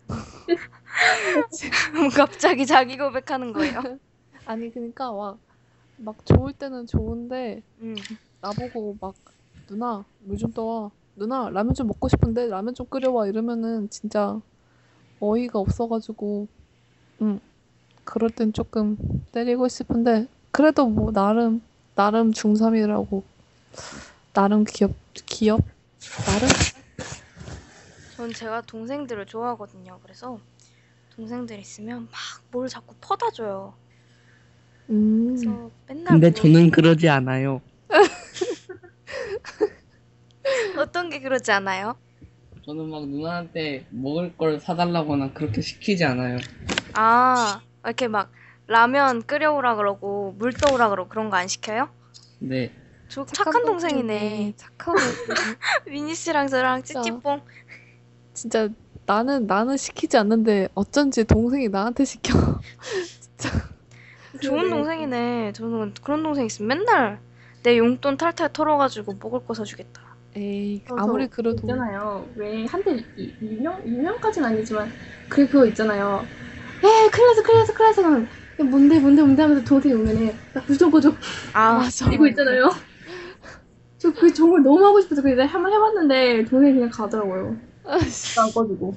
갑자기 2.17 2.65
자기 2.65 2.97
고백하는 2.97 3.53
거예요. 3.53 3.81
아니 4.47 4.73
그러니까 4.73 5.11
막, 5.11 5.41
막 5.97 6.25
좋을 6.25 6.53
때는 6.53 6.87
좋은데 6.87 7.61
음. 7.81 7.97
나보고 8.41 8.99
막 9.01 9.17
누나 9.67 10.05
물 10.21 10.39
좀 10.39 10.53
떠와 10.53 10.93
누나 11.17 11.49
라면 11.51 11.75
좀 11.75 11.87
먹고 11.89 12.09
싶은데 12.09 12.47
라면 12.49 12.75
좀 12.75 12.87
끓여와 12.87 13.27
이러면은 13.27 13.89
진짜 13.91 14.39
어이가 15.21 15.59
없어가지고 15.59 16.47
응 17.23 17.41
그럴 18.05 18.31
땐 18.31 18.53
조금 18.53 18.97
때리고 19.33 19.67
싶은데 19.69 20.29
그래도 20.53 20.87
뭐 20.89 21.11
나름 21.13 21.63
나름 21.95 22.31
중3이라고 22.33 23.23
나름 24.35 24.65
귀엽 24.65 24.93
귀엽 25.27 25.61
나름 26.27 26.49
전 28.17 28.33
제가 28.33 28.63
동생들을 28.63 29.27
좋아하거든요. 29.27 29.99
그래서 30.03 30.39
동생들 31.17 31.59
있으면 31.59 32.09
막 32.11 32.43
뭘 32.53 32.69
자꾸 32.69 32.95
퍼다 33.01 33.31
줘요. 33.31 33.75
음 34.89 35.27
그래서 35.35 35.71
맨날 35.89 36.13
근데 36.15 36.31
뭐- 36.31 36.35
저는 36.41 36.71
그러지 36.71 37.09
않아요. 37.09 37.61
어떤 40.79 41.11
게 41.11 41.21
그러지 41.21 41.53
않아요? 41.53 41.97
저는 42.65 42.89
막 42.89 43.07
누나한테 43.07 43.87
먹을 43.91 44.37
걸 44.37 44.61
사달라거나 44.61 45.33
그렇게 45.33 45.61
시키지 45.61 46.05
않아요. 46.05 46.39
아 46.95 47.61
이렇게 47.85 48.09
막 48.09 48.33
라면 48.67 49.23
끓여오라 49.23 49.77
그러고 49.77 50.35
물 50.39 50.53
떠오라 50.53 50.89
그러고 50.89 51.09
그런 51.09 51.31
거 51.31 51.37
안 51.37 51.47
시켜요? 51.47 51.89
네. 52.41 52.73
저 53.09 53.25
착한 53.25 53.65
동생이네. 53.65 54.55
착한 54.57 54.97
미니 55.87 56.15
씨랑 56.15 56.49
저랑 56.49 56.83
진짜. 56.83 57.03
찌찌뽕. 57.03 57.41
진짜 58.35 58.69
나는 59.07 59.47
나는 59.47 59.77
시키지 59.77 60.17
않는데 60.17 60.69
어쩐지 60.75 61.23
동생이 61.25 61.69
나한테 61.69 62.05
시켜 62.05 62.33
좋은 64.43 64.69
동생이네. 64.69 65.53
저는 65.53 65.95
그런 66.03 66.25
동생 66.25 66.47
있으면 66.47 66.79
맨날 66.79 67.21
내 67.63 67.79
용돈 67.79 68.17
탈탈 68.17 68.53
털어가지고 68.53 69.15
먹을 69.21 69.47
거 69.47 69.55
사주겠다. 69.55 70.03
에이 70.37 70.83
저- 70.87 70.97
아무리 70.97 71.29
저 71.29 71.37
그래도 71.37 71.51
있잖아요. 71.63 72.31
왜 72.37 72.65
한때 72.67 72.97
이- 73.17 73.35
유명 73.41 73.83
유명까지는 73.87 74.49
아니지만 74.49 74.93
그 75.29 75.47
그거 75.49 75.67
있잖아요. 75.67 76.29
에 76.85 77.09
났어 77.61 77.73
큰일 77.73 77.89
났어 77.89 78.03
그러면 78.03 78.29
야, 78.61 78.65
뭔데 78.65 78.99
뭔데 79.01 79.23
뭔데 79.23 79.43
하면서 79.43 79.65
동생이 79.65 79.95
오면은 79.95 80.39
나 80.53 80.63
구조 80.65 80.91
구조 80.91 81.15
아 81.53 81.75
맞아 81.75 82.11
이거 82.13 82.27
있잖아요. 82.29 82.71
저 83.99 84.13
그게 84.13 84.33
정말 84.33 84.63
너무 84.63 84.85
하고 84.85 85.01
싶어서 85.01 85.23
그냥 85.23 85.47
한번 85.47 85.73
해봤는데 85.73 86.45
동생이 86.45 86.75
그냥 86.75 86.91
가더라고요. 86.91 87.57
안 88.39 88.53
꺼지고. 88.53 88.95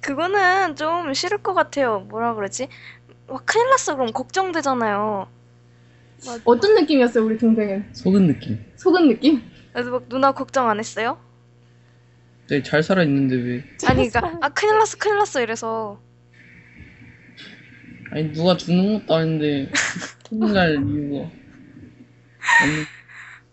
그거는 0.00 0.76
좀 0.76 1.12
싫을 1.14 1.38
것 1.38 1.54
같아요. 1.54 2.00
뭐라 2.00 2.34
그러지? 2.34 2.68
와 3.28 3.40
큰일 3.46 3.70
났어 3.70 3.96
그럼 3.96 4.12
걱정되잖아요. 4.12 5.28
어떤 6.44 6.74
느낌이었어요 6.74 7.24
우리 7.24 7.38
동생은? 7.38 7.90
속은 7.92 8.26
느낌. 8.26 8.58
속은 8.76 9.08
느낌? 9.08 9.42
그래서 9.72 9.90
막 9.90 10.08
누나 10.08 10.32
걱정 10.32 10.68
안 10.68 10.78
했어요? 10.78 11.18
네, 12.48 12.62
잘 12.62 12.82
살아 12.82 13.02
있는데 13.04 13.36
왜. 13.36 13.64
아니 13.86 14.08
그니까 14.10 14.36
아 14.40 14.48
큰일 14.48 14.78
났어 14.78 14.96
큰일 14.98 15.18
났어 15.18 15.40
이래서 15.40 15.98
아니 18.10 18.32
누가 18.32 18.56
주는 18.56 18.98
것도 18.98 19.14
아닌데 19.14 19.70
혼날 20.30 20.74
이유가 20.76 21.30
아니 22.60 22.84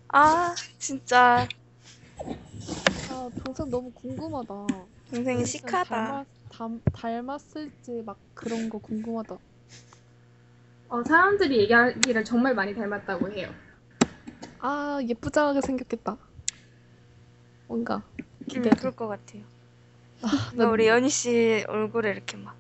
아, 0.10 0.56
진짜 0.80 1.48
아, 3.10 3.30
동생 3.44 3.70
너무 3.70 3.92
궁금하다. 3.92 4.54
동생이 5.10 5.46
시크하다. 5.46 5.90
닮았, 5.90 6.26
닮, 6.50 6.82
닮았 6.94 7.56
을지 7.56 8.04
막 8.06 8.18
그런 8.34 8.70
거 8.70 8.78
궁금하다. 8.80 9.38
어, 10.90 11.04
사람들이 11.04 11.60
얘기하기를 11.60 12.24
정말 12.24 12.54
많이 12.56 12.74
닮았다고 12.74 13.32
해요. 13.32 13.54
아, 14.70 15.00
예쁘장하게 15.02 15.62
생겼겠다. 15.62 16.18
뭔가. 17.68 18.04
음, 18.20 18.46
기대. 18.50 18.70
그럴 18.72 18.94
것 18.94 19.08
같아요. 19.08 19.44
아, 20.22 20.50
근데 20.50 20.66
나 20.66 20.70
우리 20.70 20.88
연희 20.88 21.10
씨 21.10 21.64
얼굴에 21.70 22.12
이렇게 22.12 22.36
막 22.36 22.58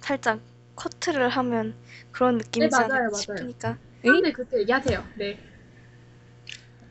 살짝 0.00 0.40
커트를 0.76 1.30
하면 1.30 1.74
그런 2.12 2.36
느낌이지 2.36 2.74
네, 2.74 2.84
않을까 2.84 3.08
맞아요. 3.10 3.20
싶으니까 3.22 3.78
사람들이 4.02 4.32
그렇게 4.34 4.58
얘기하세요. 4.58 5.02
네. 5.14 5.38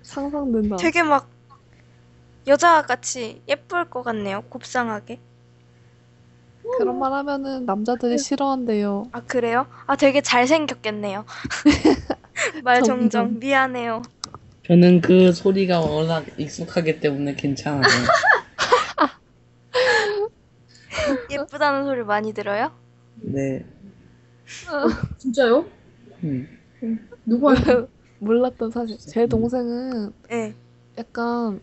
상상된다. 0.01 0.77
되게 0.77 1.03
막 1.03 1.29
여자같이 2.47 3.43
예쁠 3.47 3.88
것 3.91 4.01
같네요. 4.01 4.41
곱상하게. 4.49 5.19
그런 6.77 6.97
말 6.97 7.13
하면은 7.13 7.65
남자들이 7.65 8.17
싫어한대요. 8.17 9.09
아, 9.12 9.21
그래요? 9.21 9.67
아, 9.85 9.95
되게 9.95 10.21
잘생겼겠네요. 10.21 11.25
말. 12.63 12.83
정정 12.83 13.39
미안해요. 13.39 14.01
저는 14.67 15.01
그 15.01 15.31
소리가 15.31 15.79
워낙 15.79 16.25
익숙하기 16.38 16.99
때문에 16.99 17.35
괜찮아요. 17.35 17.81
예쁘다는 21.31 21.85
소리 21.85 22.03
많이 22.03 22.33
들어요? 22.33 22.71
네. 23.21 23.65
진짜요? 25.17 25.65
음. 26.23 26.47
누구한테? 27.25 27.88
몰랐던 28.19 28.71
사실. 28.71 28.97
제 28.97 29.27
동생은 29.27 30.13
네. 30.29 30.53
약간 30.97 31.62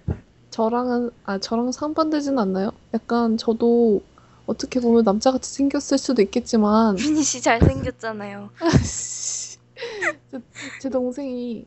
저랑은 0.50 1.10
아 1.24 1.38
저랑 1.38 1.72
상반되진 1.72 2.38
않나요? 2.38 2.72
약간 2.94 3.36
저도 3.36 4.00
어떻게 4.46 4.80
보면 4.80 5.04
남자같이 5.04 5.52
생겼을 5.52 5.98
수도 5.98 6.22
있겠지만 6.22 6.94
미니 6.96 7.22
씨 7.22 7.42
잘생겼잖아요. 7.42 8.50
제, 10.30 10.40
제 10.78 10.88
동생이 10.90 11.64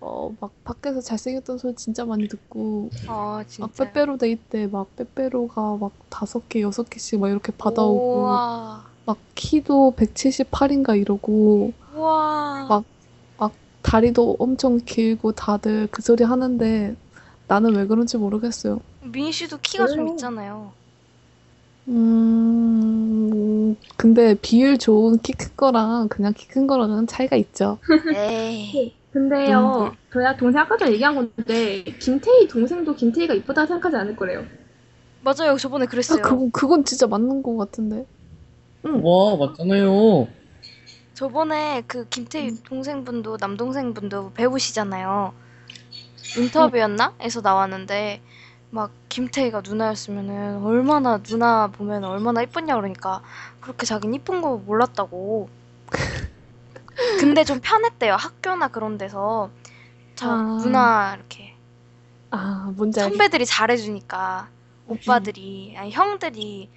어 0.00 0.34
막 0.40 0.52
밖에서 0.64 1.00
잘생겼다는 1.00 1.58
소리 1.58 1.74
진짜 1.74 2.04
많이 2.04 2.28
듣고 2.28 2.90
아, 3.06 3.38
막 3.38 3.46
진짜. 3.48 3.84
빼빼로 3.84 4.18
데이 4.18 4.36
때 4.36 4.66
막 4.66 4.94
빼빼로가 4.96 5.76
막 5.78 5.92
다섯 6.10 6.48
개 6.48 6.60
여섯 6.62 6.88
개씩 6.90 7.20
막 7.20 7.30
이렇게 7.30 7.52
받아오고 7.56 8.18
우와. 8.20 8.84
막 9.06 9.18
키도 9.34 9.94
178인가 9.96 10.94
이러고 10.96 11.72
우와. 11.94 12.66
막- 12.68 12.84
다리도 13.82 14.36
엄청 14.38 14.78
길고 14.78 15.32
다들 15.32 15.88
그 15.90 16.00
소리 16.02 16.24
하는데 16.24 16.96
나는 17.46 17.74
왜 17.76 17.86
그런지 17.86 18.16
모르겠어요. 18.16 18.80
미니 19.02 19.30
씨도 19.30 19.58
키가 19.58 19.86
좀 19.86 20.00
왜요? 20.00 20.08
있잖아요. 20.14 20.72
음, 21.88 22.83
근데 23.96 24.34
비율 24.40 24.78
좋은 24.78 25.18
키 25.18 25.32
큰 25.32 25.56
거랑 25.56 26.08
그냥 26.08 26.32
키 26.34 26.48
큰 26.48 26.66
거랑은 26.66 27.06
차이가 27.06 27.36
있죠. 27.36 27.78
에이. 28.12 28.94
근데요, 29.12 29.94
저야 30.12 30.36
동생 30.36 30.60
아까 30.62 30.76
전에 30.76 30.92
얘기한 30.92 31.14
건데, 31.14 31.84
김태희 32.00 32.48
동생도 32.48 32.96
김태희가 32.96 33.34
이쁘다 33.34 33.66
생각하지 33.66 33.96
않을 33.96 34.16
거래요. 34.16 34.44
맞아요. 35.20 35.56
저번에 35.56 35.84
아, 35.84 35.88
그랬어요. 35.88 36.22
그건, 36.22 36.50
그건 36.50 36.84
진짜 36.84 37.06
맞는 37.06 37.42
거 37.42 37.56
같은데. 37.56 38.06
와 38.82 39.36
맞잖아요. 39.36 40.28
저번에 41.14 41.82
그 41.86 42.08
김태희 42.08 42.62
동생분도 42.64 43.36
남동생분도 43.40 44.32
배우시잖아요. 44.34 45.32
인터뷰였나? 46.36 47.14
에서 47.20 47.40
나왔는데 47.40 48.20
막 48.74 48.90
김태희가 49.08 49.60
누나였으면은 49.60 50.64
얼마나 50.64 51.18
누나 51.18 51.68
보면 51.68 52.02
얼마나 52.02 52.42
이쁘냐 52.42 52.74
그러니까 52.74 53.22
그렇게 53.60 53.86
자긴 53.86 54.12
이쁜 54.14 54.42
거 54.42 54.56
몰랐다고. 54.56 55.48
근데 57.20 57.44
좀 57.44 57.60
편했대요. 57.62 58.16
학교나 58.16 58.68
그런 58.68 58.98
데서 58.98 59.50
자 60.16 60.28
아. 60.28 60.58
누나 60.60 61.14
이렇게 61.14 61.54
아, 62.32 62.72
뭔지 62.74 63.00
알겠 63.00 63.12
선배들이 63.12 63.46
잘해주니까 63.46 64.48
오빠들이 64.88 65.76
아니 65.78 65.92
형들이 65.92 66.68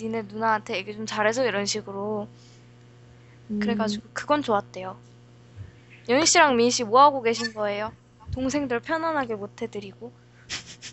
니네 0.00 0.22
누나한테 0.22 0.76
얘기 0.76 0.94
좀 0.94 1.04
잘해서 1.04 1.44
이런 1.44 1.66
식으로 1.66 2.28
음, 3.50 3.58
그래가지고 3.58 4.06
그건 4.12 4.42
좋았대요. 4.42 4.96
연희 6.08 6.26
씨랑 6.26 6.54
민희 6.54 6.70
씨뭐 6.70 7.02
하고 7.02 7.22
계신 7.22 7.52
거예요? 7.54 7.90
동생들 8.30 8.78
편안하게 8.78 9.34
못 9.34 9.60
해드리고. 9.60 10.12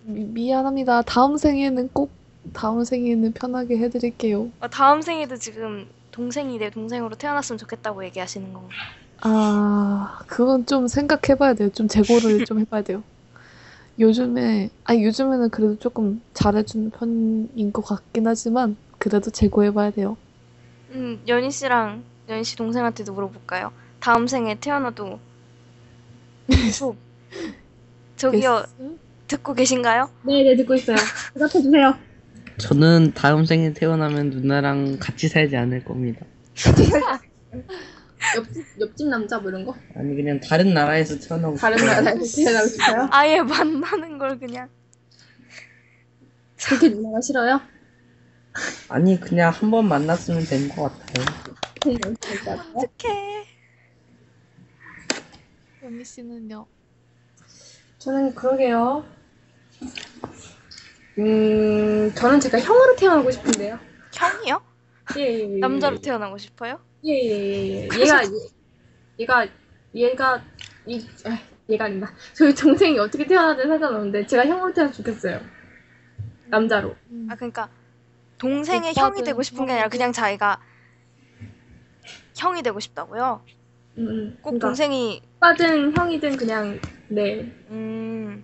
미, 0.04 0.24
미안합니다. 0.24 1.02
다음 1.04 1.38
생에는 1.38 1.90
꼭 1.94 2.12
다음 2.54 2.84
생에는 2.84 3.34
편하게 3.34 3.78
해드릴게요. 3.78 4.50
어, 4.60 4.68
다음 4.68 5.02
생에도 5.02 5.36
지금 5.36 5.88
동생이 6.12 6.58
내 6.58 6.70
동생으로 6.70 7.16
태어났으면 7.16 7.58
좋겠다고 7.58 8.04
얘기하시는 8.06 8.54
건가? 8.54 8.76
아, 9.22 10.20
그건 10.28 10.66
좀 10.66 10.88
생각해봐야 10.88 11.54
돼요. 11.56 11.70
좀 11.70 11.88
재고를 11.88 12.42
좀 12.46 12.60
해봐야 12.60 12.82
돼요. 12.82 13.04
요즘에, 14.00 14.70
아니, 14.84 15.04
요즘에는 15.04 15.50
그래도 15.50 15.78
조금 15.80 16.22
잘해주는 16.34 16.92
편인 16.92 17.74
것 17.74 17.82
같긴 17.84 18.28
하지만, 18.28 18.76
그래도 19.00 19.32
재고해봐야 19.32 19.92
돼요. 19.92 20.18
음, 20.92 21.22
연희 21.28 21.52
씨랑 21.52 22.04
연희 22.30 22.44
씨 22.44 22.56
동생한테도 22.56 23.14
물어볼까요? 23.14 23.72
다음 24.00 24.28
생에 24.28 24.56
태어나도 24.56 25.20
속 26.74 26.96
저기요? 28.18 28.66
듣고 29.28 29.54
계신가요? 29.54 30.10
네 30.26 30.44
네, 30.44 30.56
듣고 30.56 30.76
있어요. 30.76 30.98
대답해 31.34 31.52
주세요. 31.62 31.98
저는 32.58 33.14
다음 33.14 33.46
생에 33.46 33.74
태어나면 33.74 34.30
누나랑 34.32 34.98
같이 35.00 35.28
살지 35.28 35.56
않을 35.56 35.84
겁니다. 35.84 36.26
옆집, 38.36 38.66
옆집 38.82 39.08
남자 39.10 39.38
뭐 39.40 39.50
이런 39.52 39.66
거? 39.66 39.76
아니 39.96 40.16
그냥 40.16 40.40
다른 40.40 40.74
나라에서 40.74 41.20
태어나고 41.20 41.56
다른 41.56 41.78
싶어요. 41.78 41.96
나라에서 42.02 42.36
태어나고 42.44 42.68
싶어요? 42.68 43.10
아예 43.12 43.42
만나는 43.42 44.18
걸 44.18 44.40
그냥 44.40 44.70
그렇게 46.68 46.90
누나가 46.90 47.22
싫어요? 47.22 47.62
아니 48.90 49.20
그냥 49.20 49.52
한 49.54 49.70
번 49.70 49.88
만났으면 49.88 50.44
된 50.46 50.68
것 50.70 50.84
같아요. 50.98 51.26
어떡해. 52.74 53.46
연미 55.84 56.04
씨는요? 56.04 56.66
저는 58.00 58.34
그러게요. 58.34 59.06
음, 61.20 62.12
저는 62.16 62.40
제가 62.40 62.60
형으로 62.60 62.96
태어나고 62.96 63.32
싶은데요. 63.32 63.80
형이요? 64.14 64.62
예, 65.18 65.22
예, 65.22 65.54
예, 65.56 65.60
남자로 65.60 65.96
예. 65.98 66.02
태어나고 66.02 66.38
싶어요? 66.38 66.80
예, 67.06 67.12
예, 67.14 67.30
예, 67.30 67.88
예. 67.94 68.00
얘가, 68.02 68.24
얘- 68.24 68.30
얘가, 69.20 69.48
얘가, 69.96 70.44
이, 70.86 71.06
아, 71.26 71.40
얘가 71.70 71.86
아닌다. 71.86 72.14
저희 72.34 72.54
동생이 72.54 72.98
어떻게 73.00 73.26
태어나든 73.26 73.68
상관없는데, 73.68 74.28
제가 74.28 74.46
형으로 74.46 74.74
태어나면 74.74 74.94
좋겠어요. 74.94 75.40
남자로. 76.48 76.96
음, 77.10 77.28
아 77.30 77.36
그러니까 77.36 77.70
동생의 78.38 78.94
형이 78.96 79.24
되고 79.24 79.42
싶은 79.42 79.66
게 79.66 79.74
아니라. 79.74 79.90
그냥 79.90 80.12
자기가 80.14 80.62
형이 82.36 82.62
되고 82.62 82.80
싶다고요? 82.80 83.44
음, 83.98 84.08
음. 84.08 84.38
꼭 84.42 84.52
그러니까 84.52 84.68
동생이 84.68 85.22
오빠든 85.38 85.98
형이든 85.98 86.38
그냥, 86.38 86.80
네. 87.10 87.42
음 87.70 88.44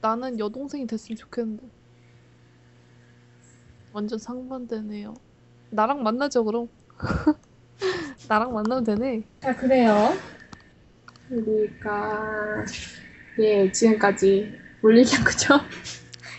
나는 0.00 0.38
여동생이 0.38 0.86
됐으면 0.86 1.16
좋겠는데. 1.16 1.66
완전 3.92 4.18
상반되네요. 4.18 5.14
나랑 5.70 6.02
만나죠, 6.02 6.44
그럼. 6.44 6.68
나랑 8.28 8.52
만나면 8.52 8.84
되네. 8.84 9.22
자, 9.40 9.56
그래요. 9.56 10.12
그러니까, 11.28 12.64
예, 13.38 13.70
지금까지 13.72 14.52
뭘 14.82 14.98
얘기한 14.98 15.24
거죠? 15.24 15.54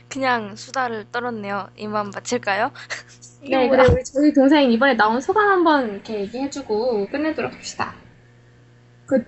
그냥 0.09 0.55
수다를 0.55 1.05
떨었네요. 1.11 1.69
이만 1.75 2.11
마칠까요? 2.11 2.71
네? 3.41 3.69
그래, 3.69 3.85
우리 3.87 4.03
저희 4.03 4.33
동생 4.33 4.71
이번에 4.71 4.95
나온 4.95 5.19
소감 5.21 5.49
한번 5.49 5.93
이렇게 5.93 6.21
얘기해주고 6.21 7.07
끝내도록 7.09 7.53
합시다. 7.53 7.95
그, 9.05 9.23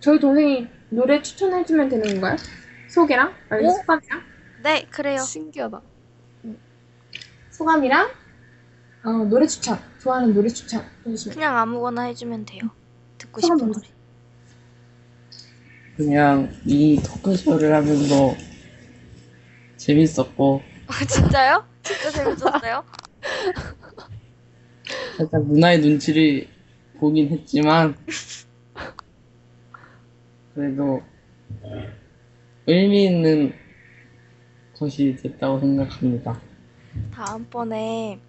저희 0.00 0.18
동생이 0.18 0.68
노래 0.90 1.20
추천해주면 1.22 1.88
되는 1.88 2.12
건가요? 2.14 2.36
소개랑? 2.90 3.32
아니, 3.48 3.66
어? 3.66 3.70
소감이랑? 3.70 4.22
네 4.62 4.86
그래요. 4.90 5.18
신기하다. 5.22 5.80
소감이랑, 7.50 8.10
어, 9.04 9.10
노래 9.30 9.46
추천. 9.46 9.78
좋아하는 10.00 10.34
노래 10.34 10.48
추천 10.48 10.84
해주시면. 11.06 11.34
그냥 11.34 11.56
아무거나 11.56 12.02
해주면 12.02 12.44
돼요. 12.46 12.62
듣고 13.16 13.40
싶은. 13.40 13.58
노래. 13.58 13.72
그냥 15.96 16.50
이 16.64 17.00
토크쇼를 17.04 17.74
하면서 17.74 18.34
재밌었고 19.76 20.62
아 20.86 21.04
진짜요? 21.06 21.64
진짜 21.82 22.10
재밌었어요? 22.10 22.84
살짝 25.18 25.46
누나의 25.46 25.80
눈치를 25.80 26.48
보긴 26.98 27.28
했지만 27.28 27.94
그래도 30.54 31.02
의미 32.70 33.04
있는 33.06 33.52
것이 34.78 35.16
됐다고 35.20 35.58
생각합니다. 35.58 36.40
다음번에 37.12 38.20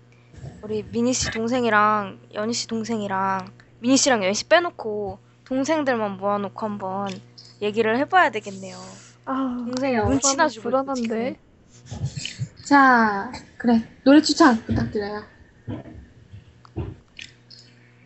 우리 0.64 0.84
미니 0.84 1.14
씨 1.14 1.30
동생이랑 1.30 2.20
연희 2.34 2.52
씨 2.54 2.68
동생이랑 2.68 3.52
미니 3.80 3.98
씨랑 3.98 4.24
연희 4.24 4.34
씨 4.34 4.48
빼놓고 4.48 5.20
동생들만 5.46 6.18
모아놓고 6.18 6.66
한번 6.66 7.10
얘기를 7.62 7.98
해봐야 8.00 8.32
되겠네요. 8.32 8.78
아, 9.26 9.64
동생이. 9.68 9.96
눈치나 9.98 10.50
주고 10.50 10.70
불안한데. 10.70 11.38
자, 12.66 13.32
그래. 13.58 13.84
노래 14.04 14.22
추천 14.24 14.56
부탁드려요. 14.64 15.24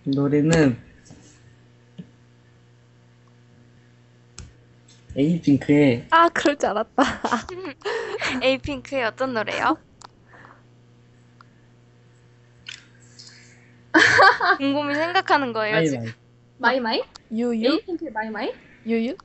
노래는 0.04 0.85
에이핑크의 5.18 6.08
아, 6.10 6.28
그럴 6.30 6.58
줄 6.58 6.70
알았다. 6.70 7.04
에이핑크의 8.44 9.06
어떤 9.06 9.34
노래요? 9.34 9.78
곰곰이 14.58 14.94
생각하는 14.94 15.54
거예요 15.54 15.86
지금. 15.86 16.14
My 16.58 17.02
My 17.02 17.03
My 17.03 17.03
My? 17.03 17.04
U 17.32 17.40
You? 17.40 17.74
에이핑크의 17.74 18.12
My 18.12 18.29
My? 18.29 18.54
U 18.86 18.92
You? 18.92 19.16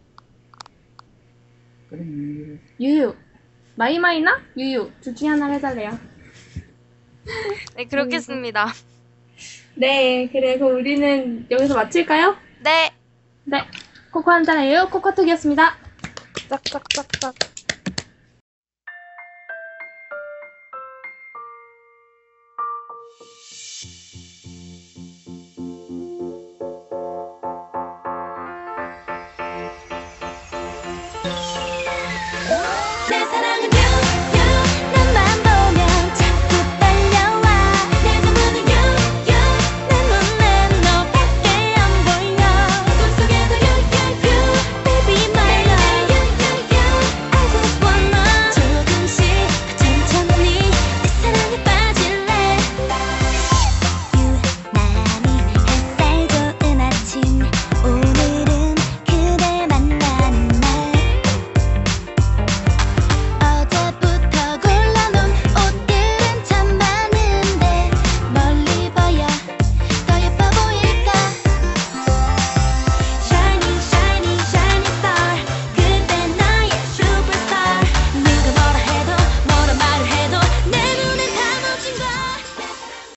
그래 1.88 2.00
음, 2.00 2.60
유유. 2.78 3.14
마이마이나 3.74 4.40
유유. 4.56 4.92
둘 5.00 5.14
중에 5.14 5.28
하나를 5.28 5.56
해달래요. 5.56 5.98
네 7.76 7.84
그렇겠습니다. 7.84 8.72
네, 9.74 10.28
그래. 10.30 10.58
그럼 10.58 10.76
우리는 10.76 11.46
여기서 11.50 11.74
마칠까요? 11.74 12.36
네. 12.62 12.90
네. 13.44 13.58
코코 14.10 14.30
한잔해요. 14.30 14.88
코코톡이었습니다. 14.90 15.76
짝짝짝짝. 16.48 17.34